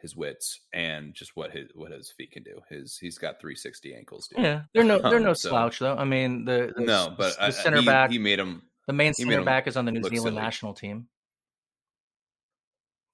[0.00, 2.60] his wits and just what his what his feet can do.
[2.68, 4.26] His he's got 360 ankles.
[4.28, 4.42] Dude.
[4.44, 5.96] Yeah, they're no they're no Um, so- slouch though.
[5.96, 8.62] I mean, the, the No, but the I- I- center he, back, he made him
[8.88, 10.34] the main center back is on the New Zealand silly.
[10.42, 11.06] national team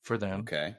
[0.02, 0.40] for them.
[0.40, 0.76] okay.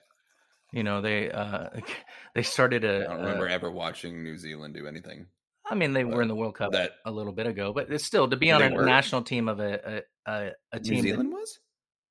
[0.74, 1.70] You know, they uh
[2.36, 3.04] they started I a.
[3.04, 5.28] don't remember a- ever watching New Zealand do anything.
[5.70, 8.04] I mean, they were in the World Cup that- a little bit ago, but it's
[8.04, 8.86] still to be on a were?
[8.86, 10.96] national team of a a, a, a New team.
[10.96, 11.60] that- Zealand was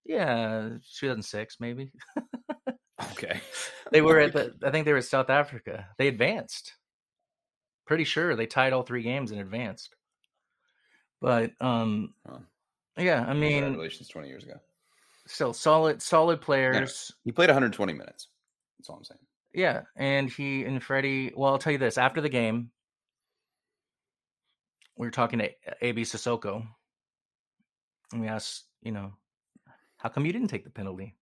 [0.04, 1.92] yeah, 2006 maybe.
[3.12, 3.40] okay.
[3.90, 4.54] They were at the.
[4.62, 5.86] I think they were at South Africa.
[5.96, 6.74] They advanced.
[7.86, 9.94] Pretty sure they tied all three games and advanced.
[11.22, 12.42] But um, Well,
[12.98, 14.56] yeah, I mean, Congratulations, 20 years ago.
[15.26, 17.10] still solid, solid players.
[17.24, 18.28] He played 120 minutes.
[18.78, 19.20] That's all I'm saying.
[19.54, 21.32] Yeah, and he and Fredy.
[21.34, 22.70] Well, I'll tell you this: after the game,
[24.98, 26.66] we were talking to AB Cissoko,
[28.12, 29.12] and we asked, you know,
[29.96, 31.14] how come you didn't take the penalty?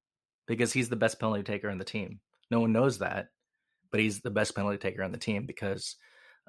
[0.47, 2.21] Because he's the best penalty taker on the team.
[2.51, 3.29] No one knows that,
[3.91, 5.97] but he's the best penalty taker on the team because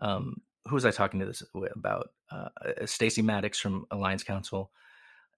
[0.01, 1.43] um, who was I talking to this
[1.75, 2.09] about?
[2.31, 2.49] Uh,
[2.85, 4.71] Stacy Maddox from Alliance Council,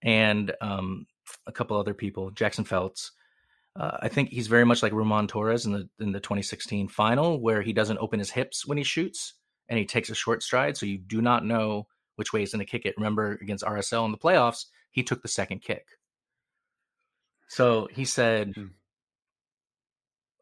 [0.04, 1.08] and um,
[1.48, 3.12] a couple other people, Jackson Feltz.
[3.76, 7.40] Uh, I think he's very much like Roman Torres in the in the 2016 final,
[7.42, 9.34] where he doesn't open his hips when he shoots
[9.70, 12.66] and he takes a short stride, so you do not know which way he's going
[12.66, 12.96] to kick it.
[12.98, 15.86] Remember against RSL in the playoffs, he took the second kick.
[17.48, 18.68] So he said, Hmm.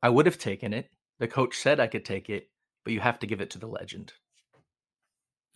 [0.02, 0.90] "I would have taken it.
[1.20, 2.50] The coach said I could take it,
[2.84, 4.14] but you have to give it to the legend."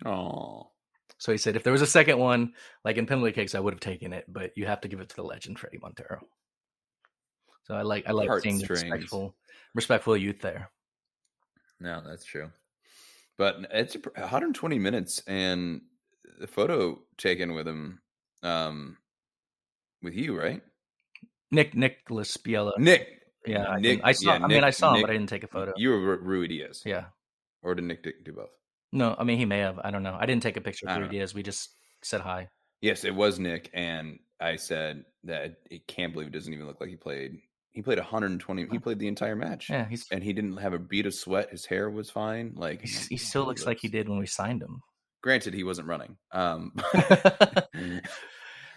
[0.06, 0.72] Oh,
[1.18, 3.74] So he said, if there was a second one, like in penalty kicks, I would
[3.74, 6.28] have taken it, but you have to give it to the legend, Fredy Montero.
[7.64, 9.36] So I like I like seeing the respectful
[9.76, 10.72] respectful youth there.
[11.80, 12.52] no, that's true.
[13.38, 15.82] But it's 120 minutes, and
[16.40, 18.02] the photo taken with him,
[18.44, 18.98] um,
[20.02, 20.62] with you, right?
[21.52, 22.78] Nick Nicholas Biela.
[22.78, 23.08] Nick.
[23.46, 23.84] yeah, I, Nick.
[23.84, 24.30] didn't- I saw.
[24.30, 25.74] yeah, I mean, Nick- I saw him, Nick- but I didn't take a photo.
[25.76, 27.06] You were Ru- Ruidíaz, yeah,
[27.64, 28.50] or did Nick do both?
[28.92, 29.80] no, I mean he may have.
[29.80, 30.18] I don't know.
[30.20, 31.34] I didn't take a picture I of Rui Diaz.
[31.34, 31.70] We just
[32.04, 32.50] said hi.
[32.82, 36.80] Yes, it was Nick, and I said that I can't believe it doesn't even look
[36.82, 37.40] like he played.
[37.74, 38.68] He played 120.
[38.70, 41.52] He played the entire match, Yeah, he's and he didn't have a bead of sweat.
[41.52, 42.54] His hair was fine.
[42.56, 44.82] Like he still looks like he did when we signed him.
[45.24, 46.18] Granted, he wasn't running.
[46.32, 46.74] Um,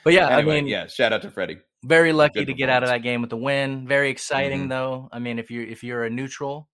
[0.05, 0.87] But yeah, Anyway, I mean, yeah.
[0.87, 1.61] Shout out to Fredy.
[1.83, 3.89] very lucky Good to get out of that game with the win.
[3.89, 4.69] Very exciting Mhm.
[4.69, 5.09] though.
[5.11, 6.69] I mean, if you're if you're a neutral,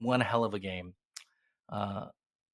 [0.00, 0.94] one hell of a game.
[1.70, 2.06] Uh,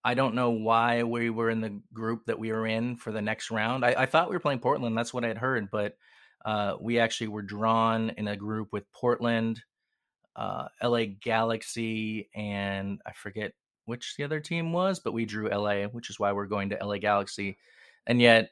[0.05, 3.22] I don't know why we were in the group that we were in for the
[3.22, 3.84] next round.
[3.84, 4.96] I, I thought we were playing Portland.
[4.96, 5.96] That's what I had heard, but
[6.45, 9.62] uh, we actually were drawn in a group with Portland,
[10.36, 13.53] uh, LA Galaxy, and I forget
[13.86, 16.78] which the other team was, but we drew LA, which is why we're going to
[16.84, 17.59] LA Galaxy.
[18.07, 18.51] And yet,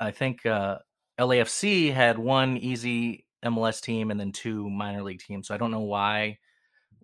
[0.00, 0.78] I think uh,
[1.18, 5.48] LAFC had one easy MLS team and then two minor league teams.
[5.48, 6.38] So I don't know why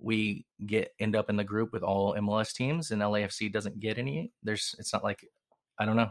[0.01, 3.99] we get end up in the group with all MLS teams and LAFC doesn't get
[3.99, 4.33] any.
[4.43, 5.25] There's it's not like
[5.79, 6.11] I don't know.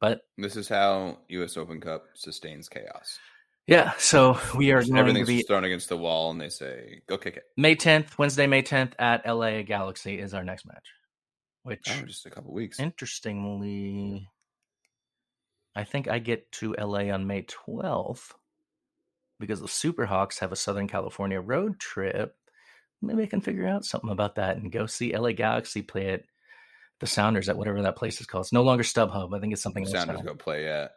[0.00, 1.56] But This is how U.S.
[1.56, 3.18] Open Cup sustains chaos.
[3.66, 7.18] Yeah, so we are going to be thrown against the wall, and they say, "Go
[7.18, 10.86] kick it." May 10th, Wednesday, May 10th at LA Galaxy is our next match.
[11.62, 12.78] Which Oh, just a couple weeks.
[12.78, 14.28] interestingly
[15.76, 18.32] I think I get to LA on May 12th
[19.40, 22.36] because the Superhawks have a Southern California road trip.
[23.02, 26.22] Maybe I can figure out something about that and go see LA Galaxy play at
[27.00, 28.44] the Sounders at whatever that place is called.
[28.44, 29.34] It's no longer StubHub.
[29.36, 29.92] I think it's something else.
[29.92, 30.92] Sounders go play at.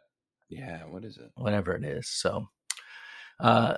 [0.50, 1.32] Yeah, what is it?
[1.36, 2.08] whatever it is.
[2.08, 2.48] So,
[3.40, 3.78] uh,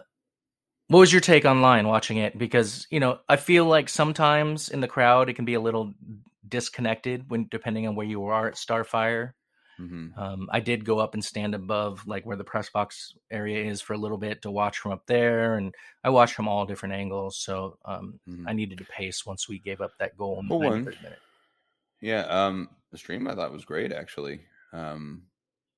[0.88, 2.38] what was your take online watching it?
[2.38, 5.94] Because you know, I feel like sometimes in the crowd it can be a little
[6.48, 9.34] disconnected when depending on where you are at Starfire.
[9.78, 13.64] hmm Um, I did go up and stand above like where the press box area
[13.70, 16.66] is for a little bit to watch from up there, and I watched from all
[16.66, 17.38] different angles.
[17.40, 18.48] So um, Mhm.
[18.48, 21.20] I needed to pace once we gave up that goal in the Well, minute.
[22.02, 24.46] Yeah, um, the stream I thought was great actually.
[24.72, 25.28] Um,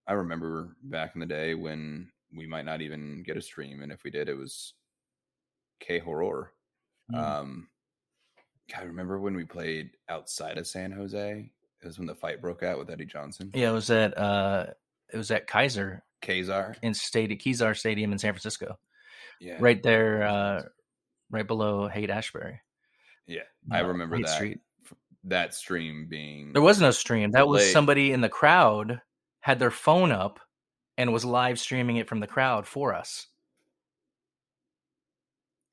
[0.07, 3.91] I remember back in the day when we might not even get a stream, and
[3.91, 4.73] if we did, it was
[5.79, 6.51] K horror.
[7.11, 7.17] Mm.
[7.17, 7.67] Um,
[8.77, 11.51] I remember when we played outside of San Jose.
[11.81, 13.51] It was when the fight broke out with Eddie Johnson.
[13.53, 14.67] yeah, it was at uh,
[15.11, 16.75] it was at Kaiser Kazar.
[16.81, 18.77] in Stadium, Kezar Stadium in San Francisco.
[19.39, 20.61] Yeah, right there, uh,
[21.31, 22.61] right below Haight Ashbury.
[23.27, 24.59] Yeah, I remember Haight that Street.
[25.25, 27.31] that stream being There was no stream.
[27.31, 27.73] That was Late.
[27.73, 29.01] somebody in the crowd
[29.39, 30.39] had their phone up
[30.97, 33.27] and was live streaming it from the crowd for us.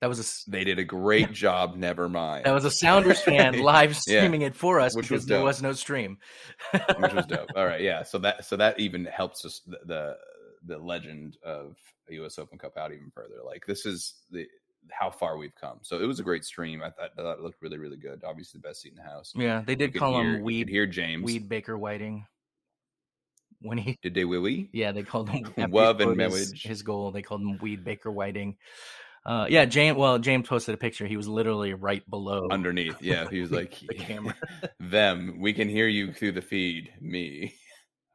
[0.00, 1.74] That was a they did a great job.
[1.74, 2.44] Never mind.
[2.46, 5.42] that was a Sounders fan live Yeah, streaming it for us which because was there
[5.42, 6.18] was no stream.
[6.72, 7.48] which was dope.
[7.56, 8.04] All right, yeah.
[8.04, 10.16] So that so that even helps us the the,
[10.66, 11.74] the legend of
[12.08, 12.38] a U.S.
[12.38, 13.36] Open Cup out even further.
[13.44, 14.46] Like this is the
[14.92, 15.78] how far we've come.
[15.82, 16.80] So it was a great stream.
[16.80, 18.22] I thought, I thought it looked really really good.
[18.24, 19.32] Obviously, the best seat in the house.
[19.34, 21.24] yeah, they did call hear- him Weed hear James.
[21.24, 22.24] Weed Baker Whiting
[23.60, 24.70] when he Did they wee?
[24.72, 27.10] Yeah, they called him Wub and scored his, goal.
[27.10, 28.56] They called him Weed Baker Whiting.
[29.26, 29.96] Uh, yeah, James.
[29.96, 31.06] Well, James posted a picture.
[31.06, 33.28] He was literally right below Underneath, yeah.
[33.28, 34.34] He was like, the camera.
[34.80, 36.92] "Them, we can hear you through the feed.
[37.00, 37.54] Me,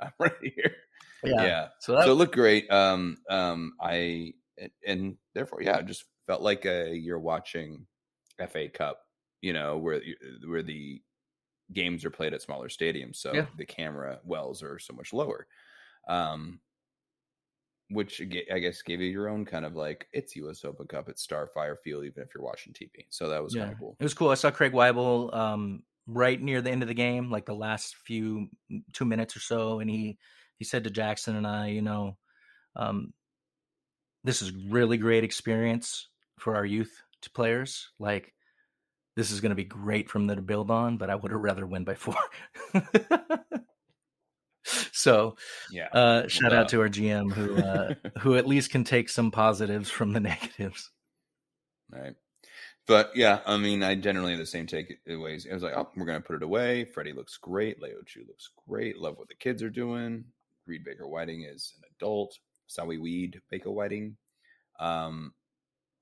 [0.02, 0.76] I'm right here."
[1.24, 1.44] Yeah.
[1.44, 1.68] yeah.
[1.80, 2.70] So that so it looked great.
[2.72, 7.86] Um, um, I and, and therefore, yeah, it just felt like a, you're watching
[8.50, 9.00] FA Cup,
[9.42, 10.02] you know, where
[10.48, 11.02] where the
[11.74, 13.48] games are played at smaller stadiums, so Yeah.
[13.58, 15.48] the camera wells are so much lower.
[16.08, 16.62] Um,
[17.90, 20.66] which I guess gave you your own kind of like it's U.S.
[20.66, 23.06] Open Cup, it's Starfire feel, even if you're watching TV.
[23.10, 24.00] So that was yeah, kind of cool.
[24.00, 24.30] it was cool.
[24.30, 27.96] I saw Craig Waibel um, right near the end of the game, like the last
[27.98, 28.50] few
[28.94, 30.18] two minutes or so, and he
[30.58, 32.18] he said to Jackson and I, you know,
[32.76, 33.14] um,
[34.24, 36.10] this is really great experience
[36.40, 37.92] for our youth to players.
[38.00, 38.33] Like
[39.16, 41.42] this is going to be great from them to build on, but I would have
[41.42, 42.16] rather win by four.
[44.92, 45.36] so
[45.72, 45.88] Yeah.
[45.92, 46.58] uh, shout duh.
[46.58, 50.20] out to our GM who uh, who at least can take some positives from the
[50.32, 50.90] negatives.
[51.92, 52.16] Right.
[52.88, 55.46] But yeah, I mean, I generally have the same takeaways.
[55.46, 56.86] It was like, oh, we're going to put it away.
[56.86, 57.80] Fredy looks great.
[57.82, 58.98] Léo Chú looks great.
[58.98, 60.26] Love what the kids are doing.
[60.68, 62.38] Reed Baker Whiting is an adult.
[62.70, 64.18] Sawi Weed Baker Whiting.
[64.80, 65.34] Um,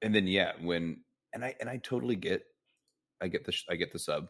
[0.02, 1.02] and then yeah, when
[1.34, 2.44] and I and I totally get,
[3.22, 4.28] I get the sh- I get the sub.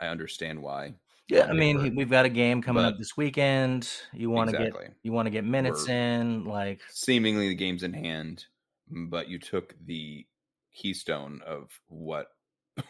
[0.00, 0.94] I understand why.
[1.28, 1.94] Yeah, I mean, paper.
[1.96, 3.88] we've got a game coming up this weekend.
[4.12, 4.86] You want to Exactly.
[4.86, 8.46] get you want to get minutes We're- in, like seemingly the game's in hand,
[8.88, 10.26] but you took the
[10.72, 12.28] keystone of what
[12.78, 12.82] I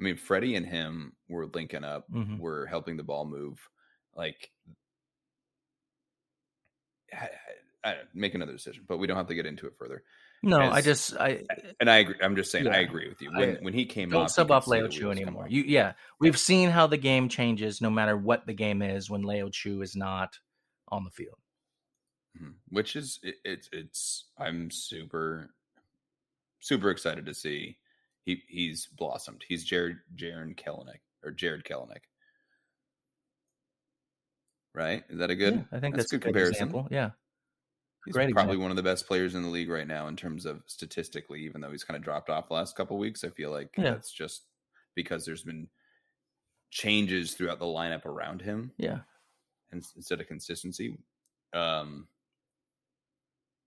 [0.00, 2.38] mean, Fredy and him were linking up, Mhm.
[2.38, 3.58] were helping the ball move.
[4.14, 4.50] Like,
[7.12, 7.28] I,
[7.84, 10.02] I, I- make another decision, but we don't have to get into it further.
[10.42, 10.58] No.
[10.60, 11.42] I just I
[11.80, 12.14] And I agree.
[12.22, 13.30] I'm just saying, I agree with you.
[13.32, 15.46] When I- when he came don't off, you sub off Léo Chú anymore.
[15.48, 19.22] You yeah, we've seen how the game changes no matter what the game is when
[19.22, 20.38] Léo Chú is not
[20.88, 21.38] on the field.
[22.40, 22.54] Mhm.
[22.68, 25.54] which is it, it's it's I'm super
[26.60, 27.78] super excited to see
[28.24, 29.44] he he's blossomed.
[29.48, 32.02] He's Jared Jaron Kellenick or Jared Kellenick.
[34.74, 35.02] Right?
[35.08, 35.54] Is that a good?
[35.54, 36.86] Yeah, I think that's, a a good example.
[36.90, 37.10] Yeah,
[38.08, 38.62] He's Great probably example.
[38.62, 41.60] one of the best players in the league right now in terms of statistically, even
[41.60, 43.22] though he's kind of dropped off the last couple weeks.
[43.22, 43.90] I feel like Yeah.
[43.90, 44.44] that's just
[44.94, 45.68] because there's been
[46.70, 49.00] changes throughout the lineup around him Yeah.
[49.72, 50.96] and instead of consistency.
[51.52, 52.08] Um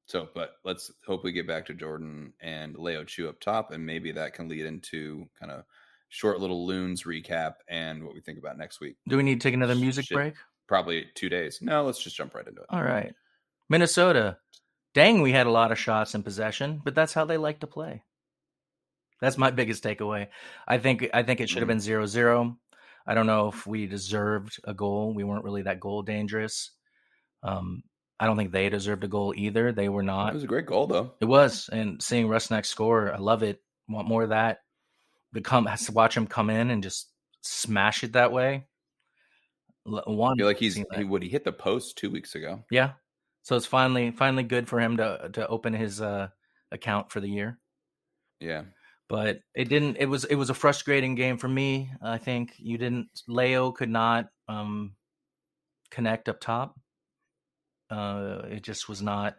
[0.08, 3.86] so but let's hope we get back to Jordan and Léo Chú up top, and
[3.86, 5.64] maybe that can lead into kind of
[6.10, 8.98] short little loons recap and what we think about next week.
[9.08, 10.16] Do we need to take another music Shit.
[10.16, 10.34] break?
[10.68, 11.62] Probably two days.
[11.62, 12.68] No, let's just jump right into it.
[12.70, 13.14] All right.
[13.72, 14.38] Minnesota.
[14.94, 17.68] Dang, we had a lot of shots in possession, but that's how they like to
[17.68, 18.04] play.
[19.22, 20.28] That's my biggest takeaway.
[20.68, 22.58] I think I think it should have been 0-0.
[23.08, 25.14] I don't know if we deserved a goal.
[25.14, 26.72] We weren't really that goal dangerous.
[27.44, 27.84] Um,
[28.20, 29.72] I don't think they deserved a goal either.
[29.72, 30.32] They were not.
[30.32, 31.14] It was a great goal though.
[31.22, 33.62] It was, and seeing Rusnak score, I love it.
[33.88, 34.60] Want more of that?
[35.32, 37.10] Become has to watch him come in and just
[37.42, 38.68] smash it that way.
[39.88, 42.66] L- I One, feel like he's he would he hit the post two weeks ago.
[42.70, 42.94] Yeah.
[43.44, 46.30] So it's finally finally good for him to to open his uh
[46.72, 47.60] account for the year.
[48.40, 48.64] Yeah.
[49.10, 51.92] But it didn't it was it was a frustrating game for me.
[52.02, 54.96] I think you didn't Leo could not um
[55.90, 56.80] connect up top.
[57.90, 59.36] Uh it just was not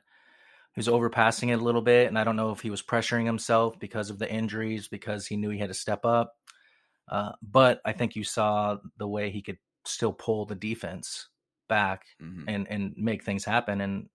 [0.74, 3.26] he was overpassing it a little bit and I don't know if he was pressuring
[3.26, 6.34] himself because of the injuries because he knew he had to step up.
[7.08, 11.28] Uh but I think you saw the way he could still pull the defense
[11.68, 12.44] back Mhm.
[12.48, 14.08] and and make things happen and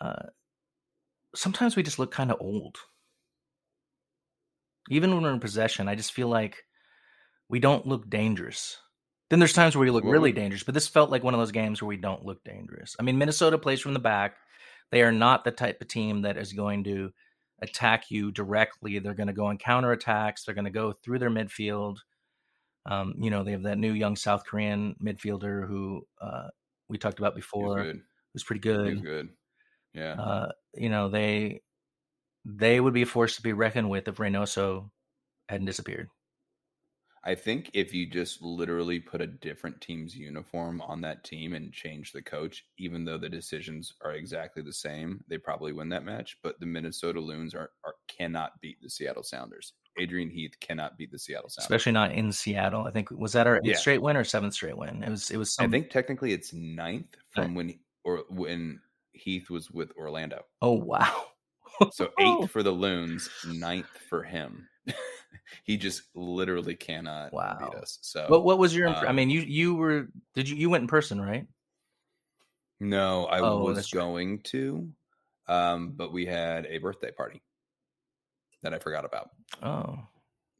[0.00, 0.26] uh
[1.34, 2.76] sometimes we just look kind of old.
[4.88, 6.64] Even when we're in possession i just feel like
[7.48, 8.78] we don't look dangerous.
[9.28, 11.52] Then there's times where we look really dangerous but this felt like one of those
[11.52, 12.96] games where we don't look dangerous.
[12.98, 14.36] I mean minnesota plays from the back.
[14.90, 17.12] They are not the type of team that is going to
[17.62, 18.98] attack you directly.
[18.98, 21.98] They're going to go on counterattacks they're going to go through their midfield
[22.86, 26.48] um, you know they have that new young south korean midfielder who uh,
[26.88, 28.00] we talked about before good.
[28.32, 29.28] who's pretty good good.
[29.94, 30.12] Yeah.
[30.12, 31.62] uh, you know, they
[32.44, 34.90] they would be a force to be reckoned with if Reynoso
[35.48, 36.08] hadn't disappeared.
[37.22, 41.70] I think if you just literally put a different team's uniform on that team and
[41.70, 46.04] change the coach, even though the decisions are exactly the same, they probably win that
[46.04, 46.38] match.
[46.42, 49.74] But the Minnesota Loons are, are cannot beat the Seattle Sounders.
[49.98, 51.64] Adrian Heath cannot beat the Seattle Sounders.
[51.66, 52.86] Especially not in Seattle.
[52.86, 53.76] I think was that our eighth Yeah.
[53.76, 55.02] straight win or seventh straight win?
[55.02, 55.30] It was.
[55.30, 55.54] It was.
[55.54, 58.80] Some, I think technically it's ninth from when or when
[59.12, 60.44] Heath was with Orlando.
[60.62, 61.26] Oh wow!
[61.92, 64.68] So eighth for the Loons, ninth for him.
[65.64, 67.58] he just literally cannot Wow.
[67.60, 67.98] beat us.
[68.02, 68.88] So What What was your?
[68.88, 70.08] imp- I um, mean, you you were.
[70.34, 71.46] Did you you went in person, right?
[72.80, 74.00] No, I Oh, was right.
[74.00, 74.88] going to,
[75.48, 77.42] um, but we had a birthday party
[78.62, 79.30] that I forgot about
[79.62, 79.98] Oh,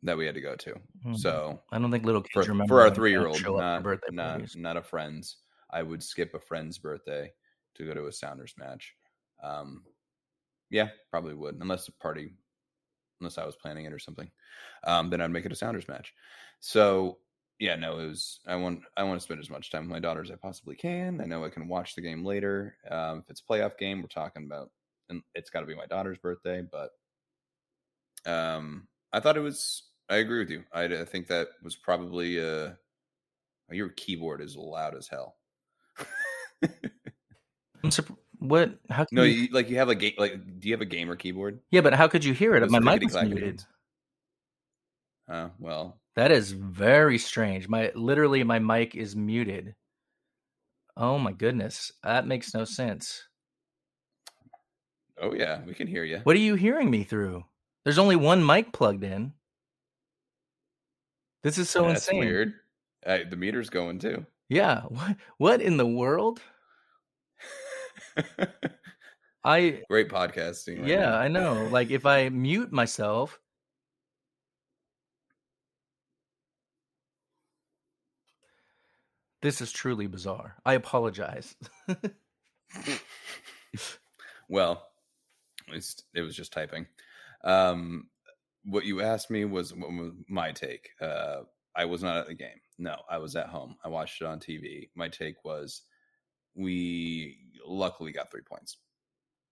[0.03, 0.75] that we had to go to.
[1.03, 1.15] hmm.
[1.15, 4.09] So I don't think little kids for, remember for our three year old, not birthday
[4.11, 4.57] not parties.
[4.57, 5.39] not a friend's,
[5.71, 7.33] I would skip a friend's birthday
[7.77, 8.95] to go to a Sounders match.
[9.43, 9.85] Um,
[10.71, 12.33] yeah, probably would unless the party,
[13.21, 14.31] unless I was planning it or something.
[14.85, 16.15] Um, then I'd make it a Sounders match.
[16.61, 17.19] So
[17.59, 18.41] yeah, no, it was.
[18.47, 20.77] I want I want to spend as much time with my daughter as I possibly
[20.77, 21.21] can.
[21.21, 22.77] I know I can watch the game later.
[22.91, 24.71] Um, if it's a playoff game, we're talking about,
[25.11, 26.63] and it's got to be my daughter's birthday.
[26.63, 26.91] But
[28.27, 29.83] um, I thought it was.
[30.09, 30.65] I agree with you.
[30.73, 32.71] I, I think that was probably uh,
[33.71, 35.37] your keyboard is loud as hell.
[36.63, 38.75] I'm surp- what?
[38.89, 39.05] How?
[39.05, 40.15] Can no, you, you, like you have a game.
[40.19, 41.61] Like, do you have a gamer keyboard?
[41.71, 42.71] yeah, but how could you hear it?
[42.71, 43.65] My mic was clickety-clackety muted.
[45.31, 47.69] Uh, well, That is very strange.
[47.69, 49.75] My literally my mic is muted.
[50.97, 51.93] Oh my goodness.
[52.03, 53.23] That makes no sense.
[55.21, 56.21] oh yeah, we can hear you.
[56.25, 57.45] What are you hearing me through?
[57.85, 59.33] There's only one mic plugged in.
[61.43, 62.21] This is so That's insane.
[62.21, 62.55] weird.
[63.05, 64.27] Uh, the meter's going too.
[64.49, 64.83] Yeah.
[64.83, 66.41] What what in the world?
[69.43, 70.81] I Great podcasting.
[70.81, 71.19] right yeah, now.
[71.19, 71.69] I know.
[71.71, 73.41] Like if I mute myself
[79.43, 80.57] This is truly bizarre.
[80.67, 81.57] I apologize.
[84.51, 84.85] Well,
[85.69, 86.89] it was just typing.
[87.45, 88.09] Um,
[88.65, 90.91] what you asked me was, was my take.
[91.01, 91.43] Uh,
[91.75, 92.61] I was not at the game.
[92.79, 93.77] No, I was at home.
[93.85, 94.89] I watched it on TV.
[94.95, 95.83] My take was,
[96.55, 98.79] we luckily got three points.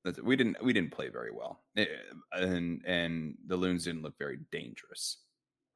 [0.04, 1.86] That's, we didn't we didn't play very well, Eh,
[2.32, 5.18] and and the loons didn't look very dangerous.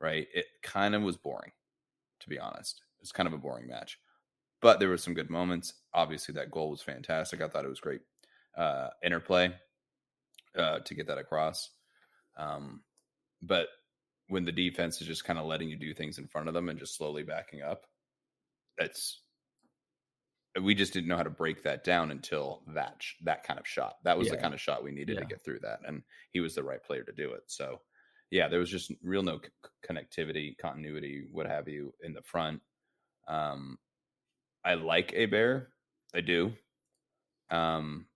[0.01, 0.29] Right?
[0.33, 1.53] It kind of was boring,
[2.21, 2.83] to be honest.
[2.99, 3.99] It was kind of a boring match,
[4.61, 5.75] but there were some good moments.
[5.95, 7.41] Obviously, that goal was fantastic.
[7.41, 8.01] I thought it was great
[8.57, 9.53] uh, interplay
[10.57, 11.71] uh, to get that across.
[12.37, 12.83] Um,
[13.43, 13.69] but
[14.29, 16.69] when the defense is just kind of letting you do things in front of them
[16.69, 17.87] and just slowly backing up,
[18.79, 19.21] that's
[20.61, 23.67] we just didn't know how to break that down until that sh- that kind of
[23.67, 23.97] shot.
[24.05, 25.21] That was the kind of shot we needed Yeah.
[25.21, 26.03] to get through that, and
[26.33, 27.45] he was the right player to do it.
[27.47, 27.81] So,
[28.31, 29.49] yeah, there was just real no c-
[29.87, 32.61] connectivity, continuity, what have you, in the front.
[33.29, 33.79] Um,
[34.65, 35.69] I like a bear,
[36.15, 36.53] I do.
[37.51, 38.07] Um,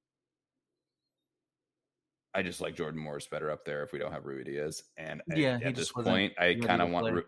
[2.37, 4.82] I just like Jordan Morris better up there if we don't have Ruidíaz.
[4.99, 7.14] And Yeah, at this point, I kind of want.
[7.14, 7.24] Ru-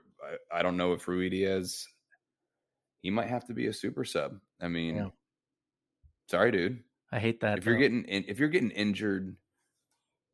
[0.53, 1.85] I, I don't know if Ruidíaz.
[3.01, 4.39] He might have to be a super sub.
[4.61, 5.09] I mean, Yeah.
[6.31, 6.85] sorry, dude.
[7.11, 7.57] I hate that.
[7.57, 9.35] if you're getting in, if you're getting injured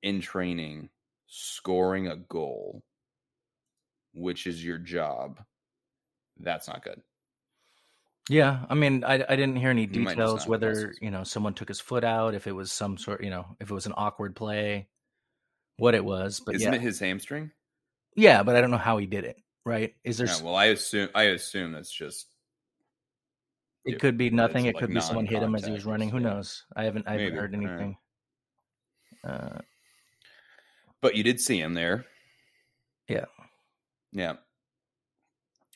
[0.02, 0.88] in training,
[1.28, 2.82] scoring a goal,
[4.12, 5.40] which is your job,
[6.40, 7.00] that's not good.
[8.30, 10.70] Yeah, I mean, I, I didn't hear any He might just not details have whether
[10.74, 10.98] muscles.
[11.02, 13.70] you know someone took his foot out, if it was some sort, you know, if
[13.70, 14.88] it was an awkward play,
[15.76, 16.40] what it was.
[16.40, 17.50] But Isn't yeah, it his hamstring?
[18.16, 19.36] yeah, but I don't know how he did it.
[19.66, 19.94] Right?
[20.04, 20.26] Is there?
[20.26, 22.28] Yeah, s well, I assume I assume that's just
[23.84, 24.66] it could be it's nothing.
[24.66, 26.08] It like could be someone hit him as he was non-contact, running.
[26.10, 26.34] Who yeah.
[26.34, 26.64] knows?
[26.74, 27.70] I haven't I haven't Maybe, heard all right.
[27.70, 27.96] anything.
[29.22, 29.58] Uh,
[31.00, 32.06] But you did see him there.
[33.08, 33.26] Yeah.
[34.12, 34.34] Yeah.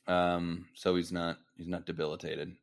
[0.06, 2.56] Um, so he's not he's not debilitated.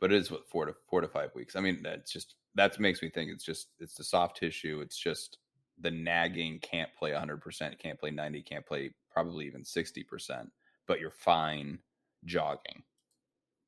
[0.00, 1.56] But it is what four to four to five weeks.
[1.56, 4.80] I mean, that's just that makes me think it's just it's the soft tissue.
[4.80, 5.38] It's just
[5.80, 10.50] the nagging can't play hundred percent, can't play ninety, can't play probably even sixty percent,
[10.86, 11.78] but you're fine
[12.24, 12.82] jogging.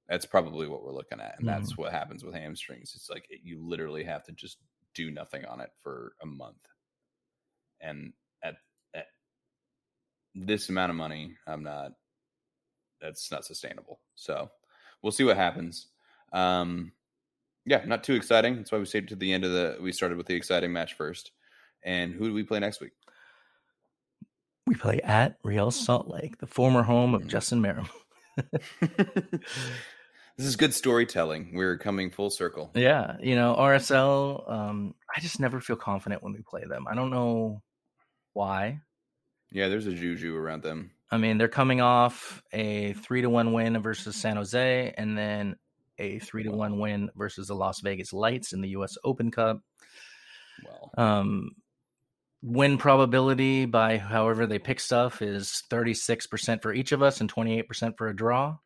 [0.08, 1.36] That's probably what we're looking at.
[1.38, 1.78] And that's mm.
[1.78, 2.92] what happens with hamstrings.
[2.94, 4.58] It's like it, you literally have to just
[4.94, 6.56] do nothing on it for a month.
[7.80, 8.12] And
[8.42, 8.56] at
[8.94, 9.06] at
[10.34, 11.92] this amount of money, I'm not
[13.00, 14.00] that's not sustainable.
[14.14, 14.50] So
[15.04, 15.86] we'll see what happens.
[16.32, 16.90] Um
[17.66, 18.56] yeah, not too exciting.
[18.56, 20.94] That's why we stayed to the end of the we started with the exciting match
[20.94, 21.30] first.
[21.84, 22.92] And who do we play next week?
[24.66, 27.26] we play at Real Salt Lake, the former home of Mm.
[27.28, 27.86] Justin Meram.
[30.36, 31.50] this is good storytelling.
[31.54, 32.70] We're coming full circle.
[32.74, 34.50] Yeah, you know, RSL.
[34.50, 36.86] Um, I just never feel confident when we play them.
[36.88, 37.62] I don't know
[38.32, 38.80] why.
[39.52, 40.90] Yeah, there's a juju around them.
[41.14, 45.54] I mean, they're coming off a three to one win versus San Jose, and then
[45.96, 48.98] a three to one win versus the Las Vegas Lights in the U.S.
[49.04, 49.60] Open Cup.
[50.64, 51.50] Well, Um,
[52.42, 57.20] win probability by however they pick stuff is thirty six percent for each of us
[57.20, 58.56] and twenty eight percent for a draw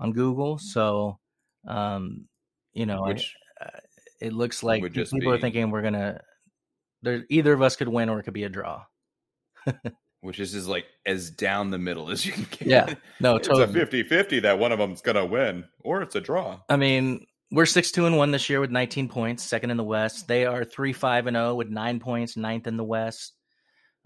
[0.00, 0.58] on Google.
[0.58, 1.20] So,
[1.66, 2.26] um,
[2.72, 3.36] you know, I- which
[4.20, 4.82] it looks like
[5.12, 6.20] people are thinking we're gonna.
[7.02, 8.82] There, either of us could win, or it could be a draw.
[10.26, 12.66] which is just like as down the middle as you can get.
[12.66, 16.60] Yeah, no, it's a 50-50 that one of them's gonna win, or it's a draw.
[16.68, 19.84] I mean, we're six two and one this year with 19 points, second in the
[19.84, 20.28] West.
[20.28, 23.34] They are three five and zero with nine points, ninth in the West.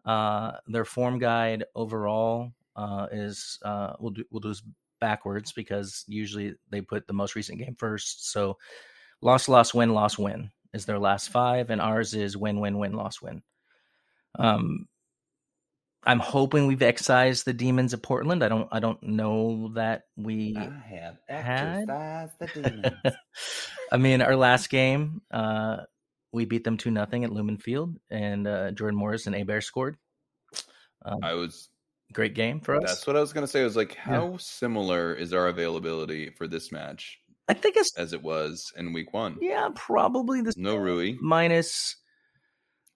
[0.05, 4.62] Uh, their form guide overall uh, is uh, we'll do we'll do this
[5.01, 8.31] backwards because usually they put the most recent game first.
[8.31, 8.59] So
[9.23, 12.93] loss, loss, win, loss, win is their last five, and ours is win, win, win,
[12.93, 13.43] loss, win.
[14.39, 14.87] Um,
[16.05, 18.43] I'm hoping we've excised the demons of Portland.
[18.43, 23.17] I don't I don't know that we have had- the demons.
[23.93, 25.79] I mean, our last game, uh,
[26.33, 29.97] we beat them two nothing at Lumen Field, and uh, Jordan Morris and Héber scored.
[31.05, 31.69] Um, I was
[32.13, 32.83] great game for us.
[32.87, 33.61] that's what I was gonna say.
[33.61, 38.13] I was like, how similar is our availability for this match I think it's as
[38.13, 39.37] it was in week one?
[39.41, 40.57] yeah, probably this.
[40.57, 41.97] No Rui, minus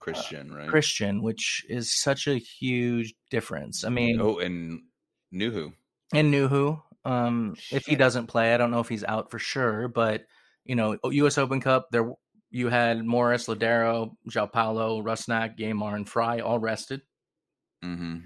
[0.05, 0.69] Cristian, right?
[0.69, 3.85] Cristian, which is such a huge difference.
[3.85, 4.81] I mean, Oh, and
[5.33, 5.73] Nouhou.
[6.13, 9.89] and Nouhou, um, if he doesn't play, I don't know if he's out for sure,
[9.89, 10.23] but
[10.65, 11.39] you know, U.S.
[11.39, 12.11] Open Cup, there
[12.51, 17.03] you had Morris, Lodeiro, João Paulo, Rusnak, Yeimar, and Frei all rested.
[17.85, 18.17] Mm-hmm.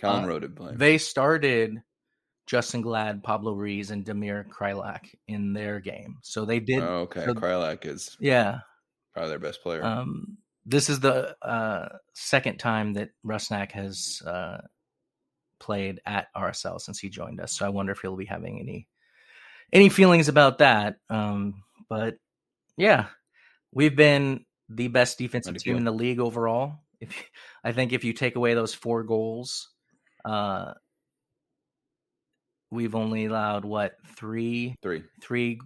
[0.00, 0.72] Kelyn Uh, did play.
[0.74, 1.82] They started
[2.50, 6.18] Justen Glad, Pablo Ruiz, and Damir Kreilach in their game.
[6.22, 7.24] So they did, oh, okay.
[7.26, 8.60] so- Kreilach is yeah.
[9.12, 9.84] probably their best player.
[9.84, 14.58] Um, this is the uh, second time that Rusnak has uh,
[15.58, 17.52] played at RSL since he joined us.
[17.56, 18.88] So I wonder if he'll be having any
[19.72, 20.96] any feelings about that.
[21.10, 22.16] Um, but
[22.76, 23.06] yeah,
[23.72, 26.80] we've been the best defensive team in the league overall.
[27.00, 27.10] If
[27.62, 29.68] I think if you take away those four goals,
[30.24, 30.72] uh,
[32.70, 35.02] we've only allowed what three Three.
[35.20, 35.60] three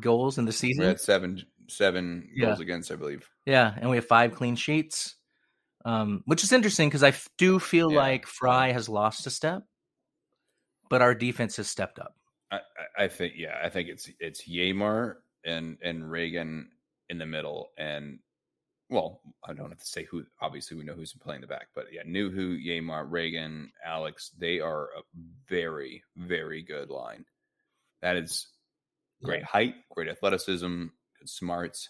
[0.00, 0.82] goals in the season.
[0.82, 2.46] We had seven seven Yeah.
[2.46, 3.28] goals against, I believe.
[3.46, 5.16] Yeah, and we have five clean sheets,
[5.84, 7.98] um, which is interesting because I do feel Yeah.
[7.98, 9.62] like Frei has lost a step,
[10.88, 12.16] but our defense has stepped up.
[12.50, 12.60] I,
[12.98, 16.64] I- think yeah, I think it's it's Yeimar and and Ragen
[17.08, 18.18] in the middle, and
[18.88, 20.24] well, I don't have to say who.
[20.40, 24.86] Obviously, we know who's playing the back, but yeah, Nouhou, Yeimar, Ragen, Alex, they are
[24.96, 25.02] a
[25.48, 27.24] very very good line.
[28.02, 28.48] That is
[29.22, 30.86] Great height, great athleticism,
[31.24, 31.88] smarts.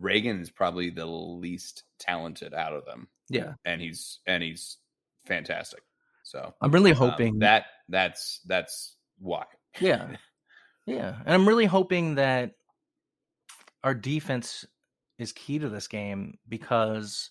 [0.00, 3.54] Ragen is probably the least talented out of them, Yeah.
[3.64, 4.78] and he's and he's
[5.26, 5.82] fantastic.
[6.22, 9.44] So I'm really um, hoping that that's that's why.
[9.80, 10.16] Yeah.
[10.86, 11.14] Yeah.
[11.24, 12.52] And I'm really hoping that
[13.84, 14.64] our defense
[15.18, 17.30] is key to this game because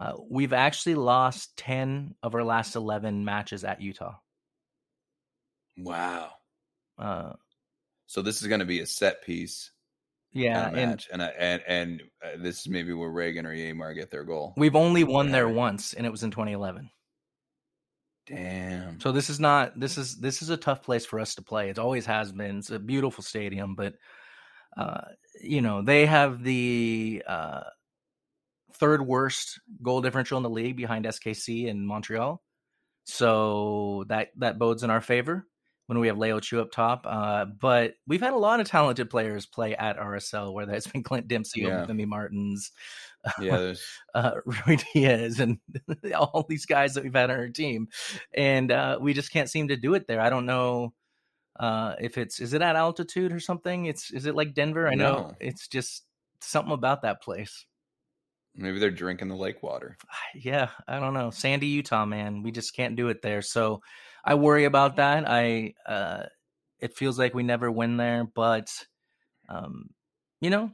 [0.00, 4.16] uh, we've actually lost 10 of our last 11 matches at Utah.
[5.76, 6.30] Wow.
[6.98, 7.34] Uh,
[8.06, 9.70] So this is going to be a set piece
[10.32, 10.64] yeah.
[10.64, 13.54] kind of And match, and I- and and uh, this is maybe where Ragen or
[13.54, 14.54] Yeimar get their goal.
[14.56, 16.90] we've only won there once, and it was in 2011.
[18.26, 19.00] Damn.
[19.00, 21.70] So this is not this is this is a tough place for us to play.
[21.70, 22.58] It always has been.
[22.58, 23.94] It's a beautiful stadium, but
[24.76, 25.00] uh,
[25.42, 27.62] you know they have the uh,
[28.74, 32.42] third worst goal differential in the league behind SKC and Montreal.
[33.04, 35.46] So that that bodes in our favor
[35.88, 37.04] when we have Léo Chú up top.
[37.06, 41.02] Uh, but we've had a lot of talented players play at RSL, whether it's been
[41.02, 41.84] Clint Dempsey Yeah.
[41.86, 42.70] Timmy Martins,
[43.40, 43.74] Yeah,
[44.14, 45.58] uh, Rui Diaz and
[46.14, 47.88] all these guys that we've had on our team,
[48.32, 50.20] and uh, we just can't seem to do it there.
[50.20, 50.92] I don't know
[51.58, 53.86] uh, if it's is it at altitude or something.
[53.86, 54.86] It's is it like Denver?
[54.86, 56.04] I know it's just
[56.40, 57.66] something about that place.
[58.54, 59.96] maybe they're drinking the lake water.
[60.34, 61.30] Yeah, I don't know.
[61.30, 63.42] Sandy, Utah, man, we just can't do it there.
[63.42, 63.80] So
[64.28, 65.24] I worry about that.
[65.26, 66.24] I uh,
[66.80, 68.70] it feels like we never win there, but
[69.48, 69.88] um,
[70.42, 70.70] you know,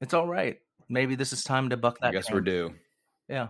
[0.00, 0.56] it's all right.
[0.88, 2.08] Maybe this is time to buck that.
[2.08, 2.46] I guess trend.
[2.46, 2.74] we're due.
[3.28, 3.48] Yeah.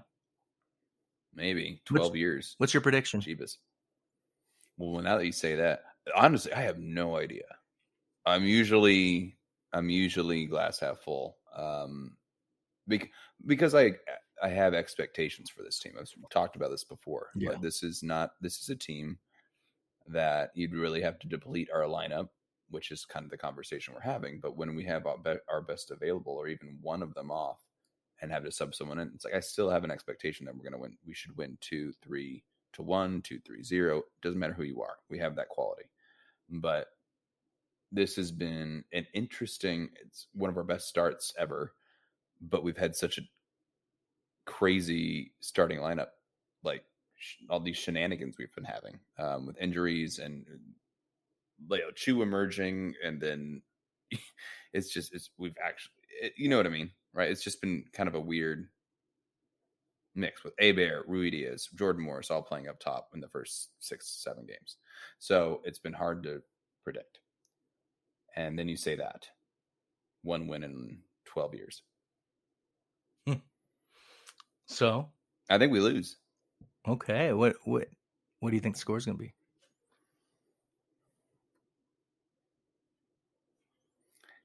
[1.32, 2.56] Maybe twelve years.
[2.58, 3.20] What's your prediction?
[3.20, 3.58] Jeebus.
[4.78, 5.82] Well, now that you say that,
[6.16, 7.44] honestly, I have no idea.
[8.26, 9.36] I'm usually
[9.72, 11.36] I'm usually glass half full.
[11.56, 12.16] Um,
[12.88, 13.12] bec-
[13.46, 13.92] because I
[14.42, 15.92] I have expectations for this team.
[16.00, 17.28] I've talked about this before.
[17.36, 17.50] Yeah.
[17.52, 19.18] But this is not this is a team
[20.08, 22.28] that you'd really have to deplete our lineup,
[22.70, 24.40] which is kind of the conversation we're having.
[24.40, 27.60] But when we have our, be- our best available, or even one of them off,
[28.20, 30.62] and have to sub someone in, it's like I still have an expectation that we're
[30.62, 30.96] going to win.
[31.06, 34.02] We should win two, three to one, two, three, zero.
[34.22, 34.96] Doesn't matter who you are.
[35.10, 35.84] We have that quality.
[36.48, 36.88] But
[37.92, 39.90] this has been an interesting.
[40.04, 41.74] It's one of our best starts ever.
[42.40, 43.22] But we've had such a
[44.46, 46.08] crazy starting lineup,
[46.62, 46.84] like
[47.48, 50.44] all these shenanigans we've been having um, with injuries and
[51.68, 53.62] Léo Chú emerging, and then
[54.72, 57.30] it's just it's we've actually it, you know what I mean, right?
[57.30, 58.68] It's just been kind of a weird
[60.14, 64.08] mix with Héber, Rui Diaz, Jordan Morris all playing up top in the first six,
[64.22, 64.76] seven games.
[65.18, 66.42] So it's been hard to
[66.84, 67.20] predict.
[68.34, 69.28] And then you say that
[70.22, 71.82] one win in 12 years.
[74.66, 75.08] So
[75.48, 76.16] I think we lose.
[76.88, 77.88] Okay, what what
[78.40, 79.32] what do you think the score is going to be?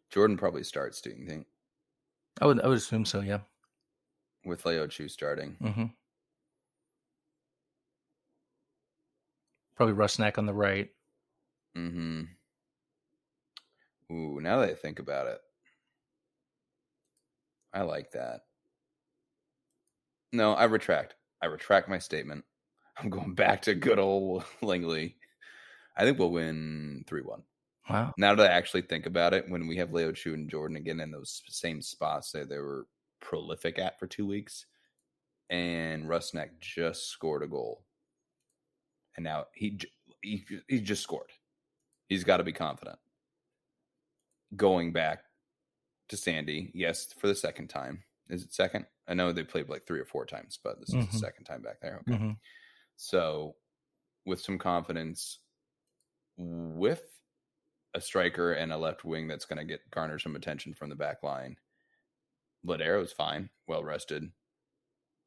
[0.10, 1.48] Jordan probably starts, do you think,
[2.42, 3.22] I would I would assume so.
[3.22, 3.40] Yeah.
[4.44, 5.56] with Léo Chú starting?
[5.62, 5.86] Mm-hmm.
[9.76, 10.90] Probably Rusnak on the right.
[11.78, 12.24] Mm-hmm.
[14.14, 15.40] Ooh, now that I think about it,
[17.74, 18.42] I like that.
[20.34, 21.16] No, I retract.
[21.42, 22.44] I retract my statement.
[22.98, 25.16] I'm going back to good old Langley.
[25.98, 27.44] I think we'll win 3 1.
[27.90, 28.14] Wow.
[28.18, 31.00] Now that I actually think about it, when we have Léo Chú and Jordan again
[31.00, 32.86] in those same spots that they were
[33.22, 34.66] prolific at for two weeks,
[35.50, 37.84] and Rusnak just scored a goal,
[39.18, 39.80] and now he
[40.22, 41.32] he he just scored.
[42.08, 43.00] He's got to be confident.
[44.56, 45.24] Going back
[46.10, 48.04] to Sandy, yes, for the second time.
[48.30, 48.86] Is it second?
[49.08, 51.12] I know they played like three or four times, but this is Mhm.
[51.12, 52.00] the second time back there.
[52.00, 52.14] Okay.
[52.14, 52.40] Mhm.
[52.96, 53.58] So,
[54.26, 55.40] with some confidence,
[56.38, 57.04] with
[57.94, 60.96] a striker and a left wing that's going to get garner some attention from the
[60.96, 61.60] back line,
[62.66, 64.32] Lodeiro's fine, well rested.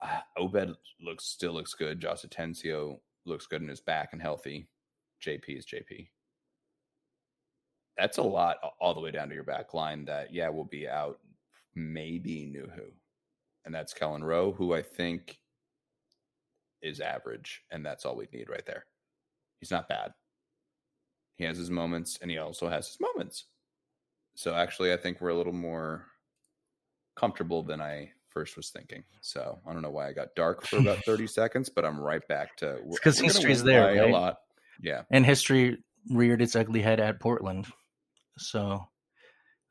[0.01, 2.01] Uh, Obed looks still looks good.
[2.01, 4.69] Josh Atencio looks good in his back and healthy.
[5.21, 6.11] JP is JP.
[7.97, 10.05] That's a lot all the way down to your back line.
[10.07, 11.21] That yeah will be out.
[11.75, 12.93] Maybe Nouhou,
[13.65, 15.39] and that's Kelyn Rowe, who I think
[16.83, 18.85] is average, and that's all we need right there.
[19.61, 20.13] He's not bad.
[21.37, 23.47] He has his moments, and he also has his moments.
[24.37, 26.07] So actually, I think we're a little more
[27.17, 29.05] comfortable than I first was thinking.
[29.21, 32.27] So I don't know why I got dark for about thirty seconds, but I'm right
[32.29, 34.11] back to because history's there, right?
[34.11, 34.39] a lot.
[34.83, 35.79] Yeah, And history
[36.11, 37.67] reared its ugly head at Portland.
[38.37, 38.85] So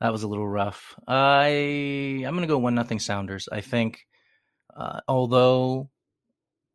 [0.04, 0.96] that was a little rough.
[1.08, 3.48] I I'm gonna go one nothing Sounders.
[3.50, 4.06] I think
[4.76, 5.90] uh, although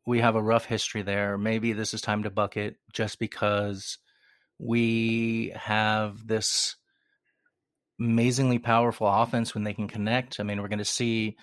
[0.07, 3.99] we have a rough history there, maybe this is time to bucket just because
[4.57, 6.75] we have this
[7.99, 10.39] amazingly powerful offense when they can connect.
[10.39, 11.37] I mean, we're going to see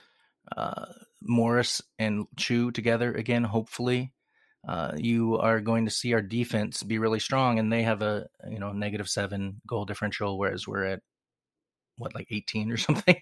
[0.57, 0.87] uh,
[1.23, 4.13] Morris and Chú together again, hopefully.
[4.67, 8.27] Uh, you are going to see our defense be really strong, and they have a
[8.51, 11.03] you know negative seven goal differential, whereas we're at
[11.97, 13.17] what like 18 or something.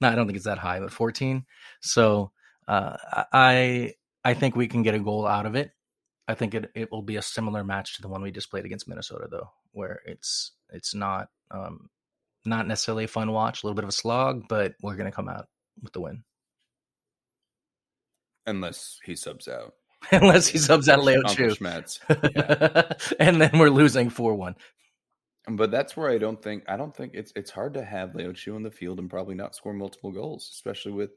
[0.00, 1.44] no, I don't think it's that high, but 14.
[1.80, 2.32] So
[2.68, 2.96] uh,
[3.32, 3.94] I
[4.24, 5.72] I think we can get a goal out of it.
[6.28, 8.64] I think it, it will be a similar match to the one we just played
[8.64, 11.88] against Minnesota, though, where it's it's not um,
[12.44, 15.14] not necessarily a fun watch, a little bit of a slog, but we're going to
[15.14, 15.46] come out
[15.82, 16.22] with the win.
[18.46, 19.74] Unless he subs out.
[20.12, 21.56] Unless he subs out Léo Chú.
[22.34, 22.92] Yeah.
[23.18, 24.54] and then we're losing 4 1.
[25.56, 28.30] But that's where I don't think I don't think it's it's hard to have Léo
[28.32, 31.10] Chú in the field and probably not score multiple goals, especially with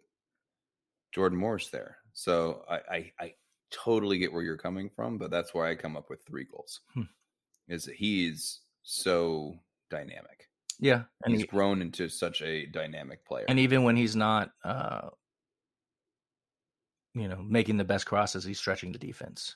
[1.14, 1.97] Jordan Morris there.
[2.14, 3.34] So I I, I
[3.72, 6.81] totally get where you're coming from, but that's why I come up with three goals.
[6.93, 7.01] Hmm.
[7.68, 9.57] Is that he's so
[9.89, 10.49] dynamic.
[10.80, 11.03] Yeah.
[11.23, 13.45] And, He's he- grown into such a dynamic player.
[13.47, 15.10] and even when he's not, uh,
[17.14, 19.55] you know, making the best crosses, he's stretching the defense.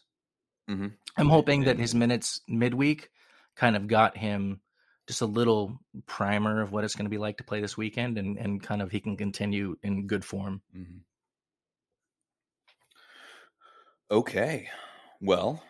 [0.70, 0.94] Mhm.
[1.18, 3.10] I'm hoping that his minutes midweek
[3.56, 4.62] kind of got him
[5.08, 8.18] just a little primer of what it's going to be like to play this weekend,
[8.18, 10.62] and and kind of he can continue in good form.
[10.76, 11.00] Mhm.
[14.10, 14.70] Okay.
[15.20, 15.62] Well,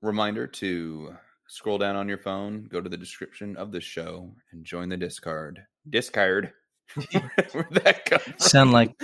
[0.00, 1.14] reminder to
[1.48, 4.96] scroll down on your phone, go to the description of the show, and join the
[4.96, 5.62] Discard.
[5.88, 6.52] Discard.
[7.52, 8.34] Where'd that come from?
[8.38, 8.94] Sound like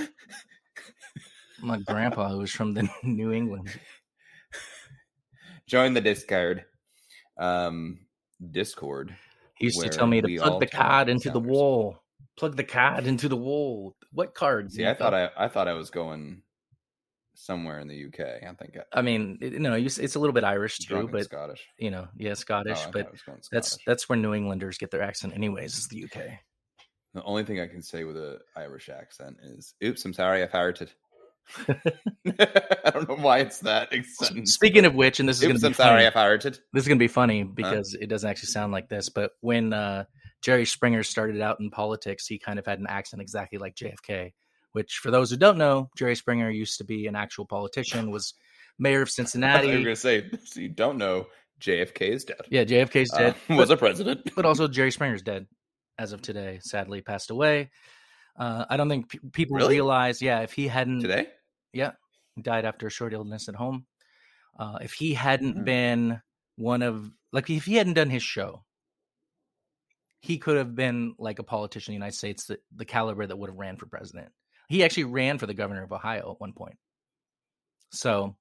[1.61, 3.69] my grandpa who was from the New England.
[5.67, 6.65] join the Discard.
[7.39, 8.01] Um,
[8.51, 9.17] Discord.
[9.59, 12.03] He used to tell me to plug the card into the wall.
[12.37, 13.97] Plug the card into the wall.
[14.13, 14.75] What cards?
[14.75, 16.43] See, I thought I, I thought I was going
[17.35, 18.21] somewhere in the UK.
[18.47, 21.25] I think I, I mean, no, you s- it's a little bit Irish too, but
[21.25, 21.67] Scottish.
[21.79, 25.03] you know, yeah, Oh, Scottish, thought but going that's that's where New Englanders get their
[25.03, 25.77] accent, anyways.
[25.79, 26.39] Is the UK.
[27.15, 30.47] The only thing I can say with a Irish accent is, "Oops, I'm sorry, I
[30.47, 30.91] farted."
[31.69, 34.53] I don't know why it's that sentence.
[34.55, 36.07] Speaking of which, and this is going to be sorry, funny.
[36.07, 36.59] I farted.
[36.73, 39.09] This is going to be funny because it doesn't actually sound like this.
[39.09, 40.05] But when uh,
[40.43, 44.33] Jerry Springer started out in politics, he kind of had an accent exactly like JFK.
[44.73, 48.35] Which, for those who don't know, Jerry Springer used to be an actual politician, was
[48.79, 49.67] mayor of I thought you were Cincinnati.
[49.69, 51.29] going to say, so you don't know,
[51.61, 52.41] JFK is dead.
[52.51, 53.35] Yeah, JFK's Uh, dead.
[53.57, 54.35] was a president.
[54.37, 55.47] but also Jerry Springer's dead
[55.99, 56.59] as of today.
[56.63, 57.71] Sadly, passed away.
[58.39, 59.75] Uh, I don't think pe- people Really?
[59.75, 60.21] realize.
[60.21, 61.29] Yeah, if he hadn't, Today?
[61.73, 61.93] yeah,
[62.41, 63.87] died after a short illness at home.
[64.59, 65.65] Uh, if he hadn't Mhm.
[65.65, 66.23] been
[66.57, 68.65] one of like, if he hadn't done his show,
[70.21, 73.37] he could have been like a politician in the United States, that the caliber that
[73.37, 74.33] would have ran for president.
[74.69, 76.77] He actually ran for the governor of Ohio at one point.
[77.93, 78.37] So,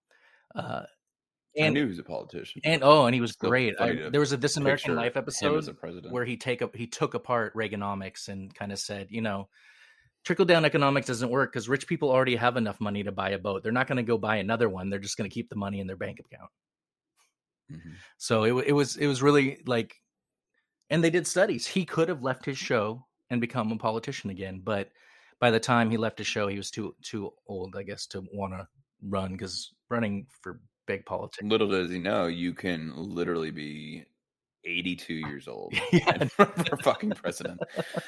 [0.56, 0.84] uh,
[1.62, 2.62] I knew he was a politician.
[2.66, 3.76] and oh, and he was Still great.
[3.80, 5.66] I, there was a This American Life episode
[6.10, 9.48] where he take up he took apart Reaganomics and kind of said, you know,
[10.26, 13.40] trickle down economics doesn't work because rich people already have enough money to buy a
[13.40, 13.64] boat.
[13.64, 14.90] They're not going to go buy another one.
[14.90, 16.52] They're just going to keep the money in their bank account.
[17.72, 18.04] Mhm.
[18.18, 19.96] So it it was it was really like,
[20.90, 21.68] and they did studies.
[21.68, 24.92] He could have left his show and become a politician again, but
[25.40, 28.24] by the time he left his show, he was too too old, I guess, to
[28.34, 28.68] want to
[29.02, 31.42] run because running for big politics.
[31.42, 34.06] Little does he know, you can literally be
[34.66, 36.26] 82 years old Yeah.
[36.36, 37.60] for fucking president.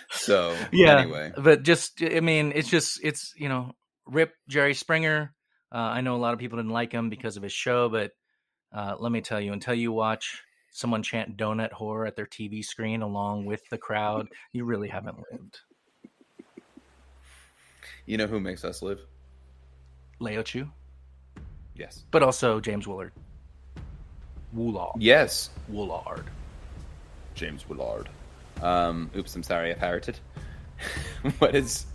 [0.09, 0.99] So, Yeah.
[0.99, 1.31] anyway.
[1.37, 3.71] but just i mean it's just it's you know
[4.07, 5.33] rip jerry springer
[5.71, 8.11] uh, i know a lot of people didn't like him because of his show but
[8.73, 12.63] uh, let me tell you until you watch someone chant donut horror at their tv
[12.63, 15.59] screen along with the crowd you really haven't lived
[18.05, 18.99] You know who makes us live?
[20.19, 20.69] leo chu
[21.75, 22.05] Yes.
[22.11, 23.11] but also james willard
[24.55, 25.49] woolard Yes.
[25.71, 26.23] woolard
[27.37, 28.09] James Willard.
[28.61, 30.19] Um, oops, I'm sorry, I parroted.
[31.39, 31.85] what is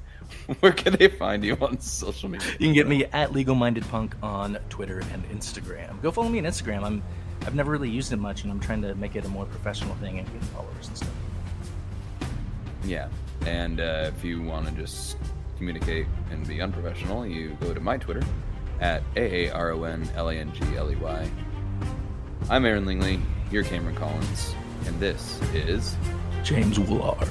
[0.61, 2.49] where can they find you on social media?
[2.53, 6.39] you can get me at legal minded punk on twitter and instagram go follow me
[6.39, 7.01] on instagram i'm
[7.47, 9.95] i've never really used it much and i'm trying to make it a more professional
[9.97, 11.11] thing and get followers and stuff
[12.85, 13.09] Yeah.
[13.47, 15.17] And uh, if you want to just
[15.59, 18.23] communicate and be unprofessional, you go to my Twitter
[18.81, 19.03] at
[20.03, 21.31] A-A-R-O-N-L-A-N-G-L-E-Y.
[22.51, 23.21] I'm Aaron Lingley,
[23.51, 24.55] you're Cameron Collins,
[24.87, 25.97] and this is
[26.43, 27.29] james woolard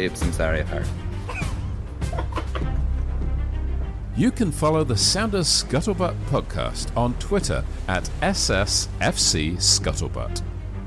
[0.00, 0.82] Oops, I'm sorry, I.
[4.16, 10.42] You can follow the Sounders Scuttlebutt podcast on Twitter at SSFC Scuttlebutt.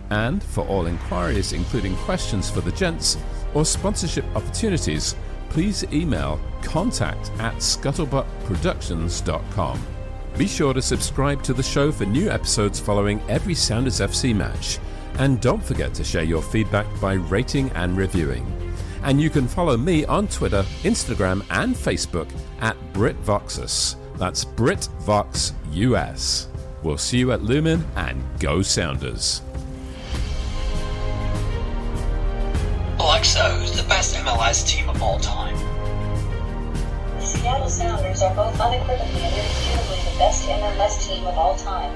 [0.10, 3.18] And for all inquiries, including questions for the gents
[3.54, 5.16] or sponsorship opportunities,
[5.50, 9.95] please email contact at scuttlebuttproductions.com.
[10.38, 14.80] Be sure to subscribe to the show for new episodes following every Sounders FC match.
[15.18, 18.46] And don't forget to share your feedback by rating and reviewing.
[19.04, 22.30] And you can follow me on Twitter, Instagram, and Facebook
[22.60, 23.96] at BritVoxus.
[24.18, 26.48] That's BritVoxUS.
[26.84, 29.42] We'll see you at Lumen and go Sounders.
[33.00, 35.75] Alexo the best MLS team of all time.
[37.36, 41.92] Seattle Sounders are both unequivocally and irrefutably the best MLS team of all time.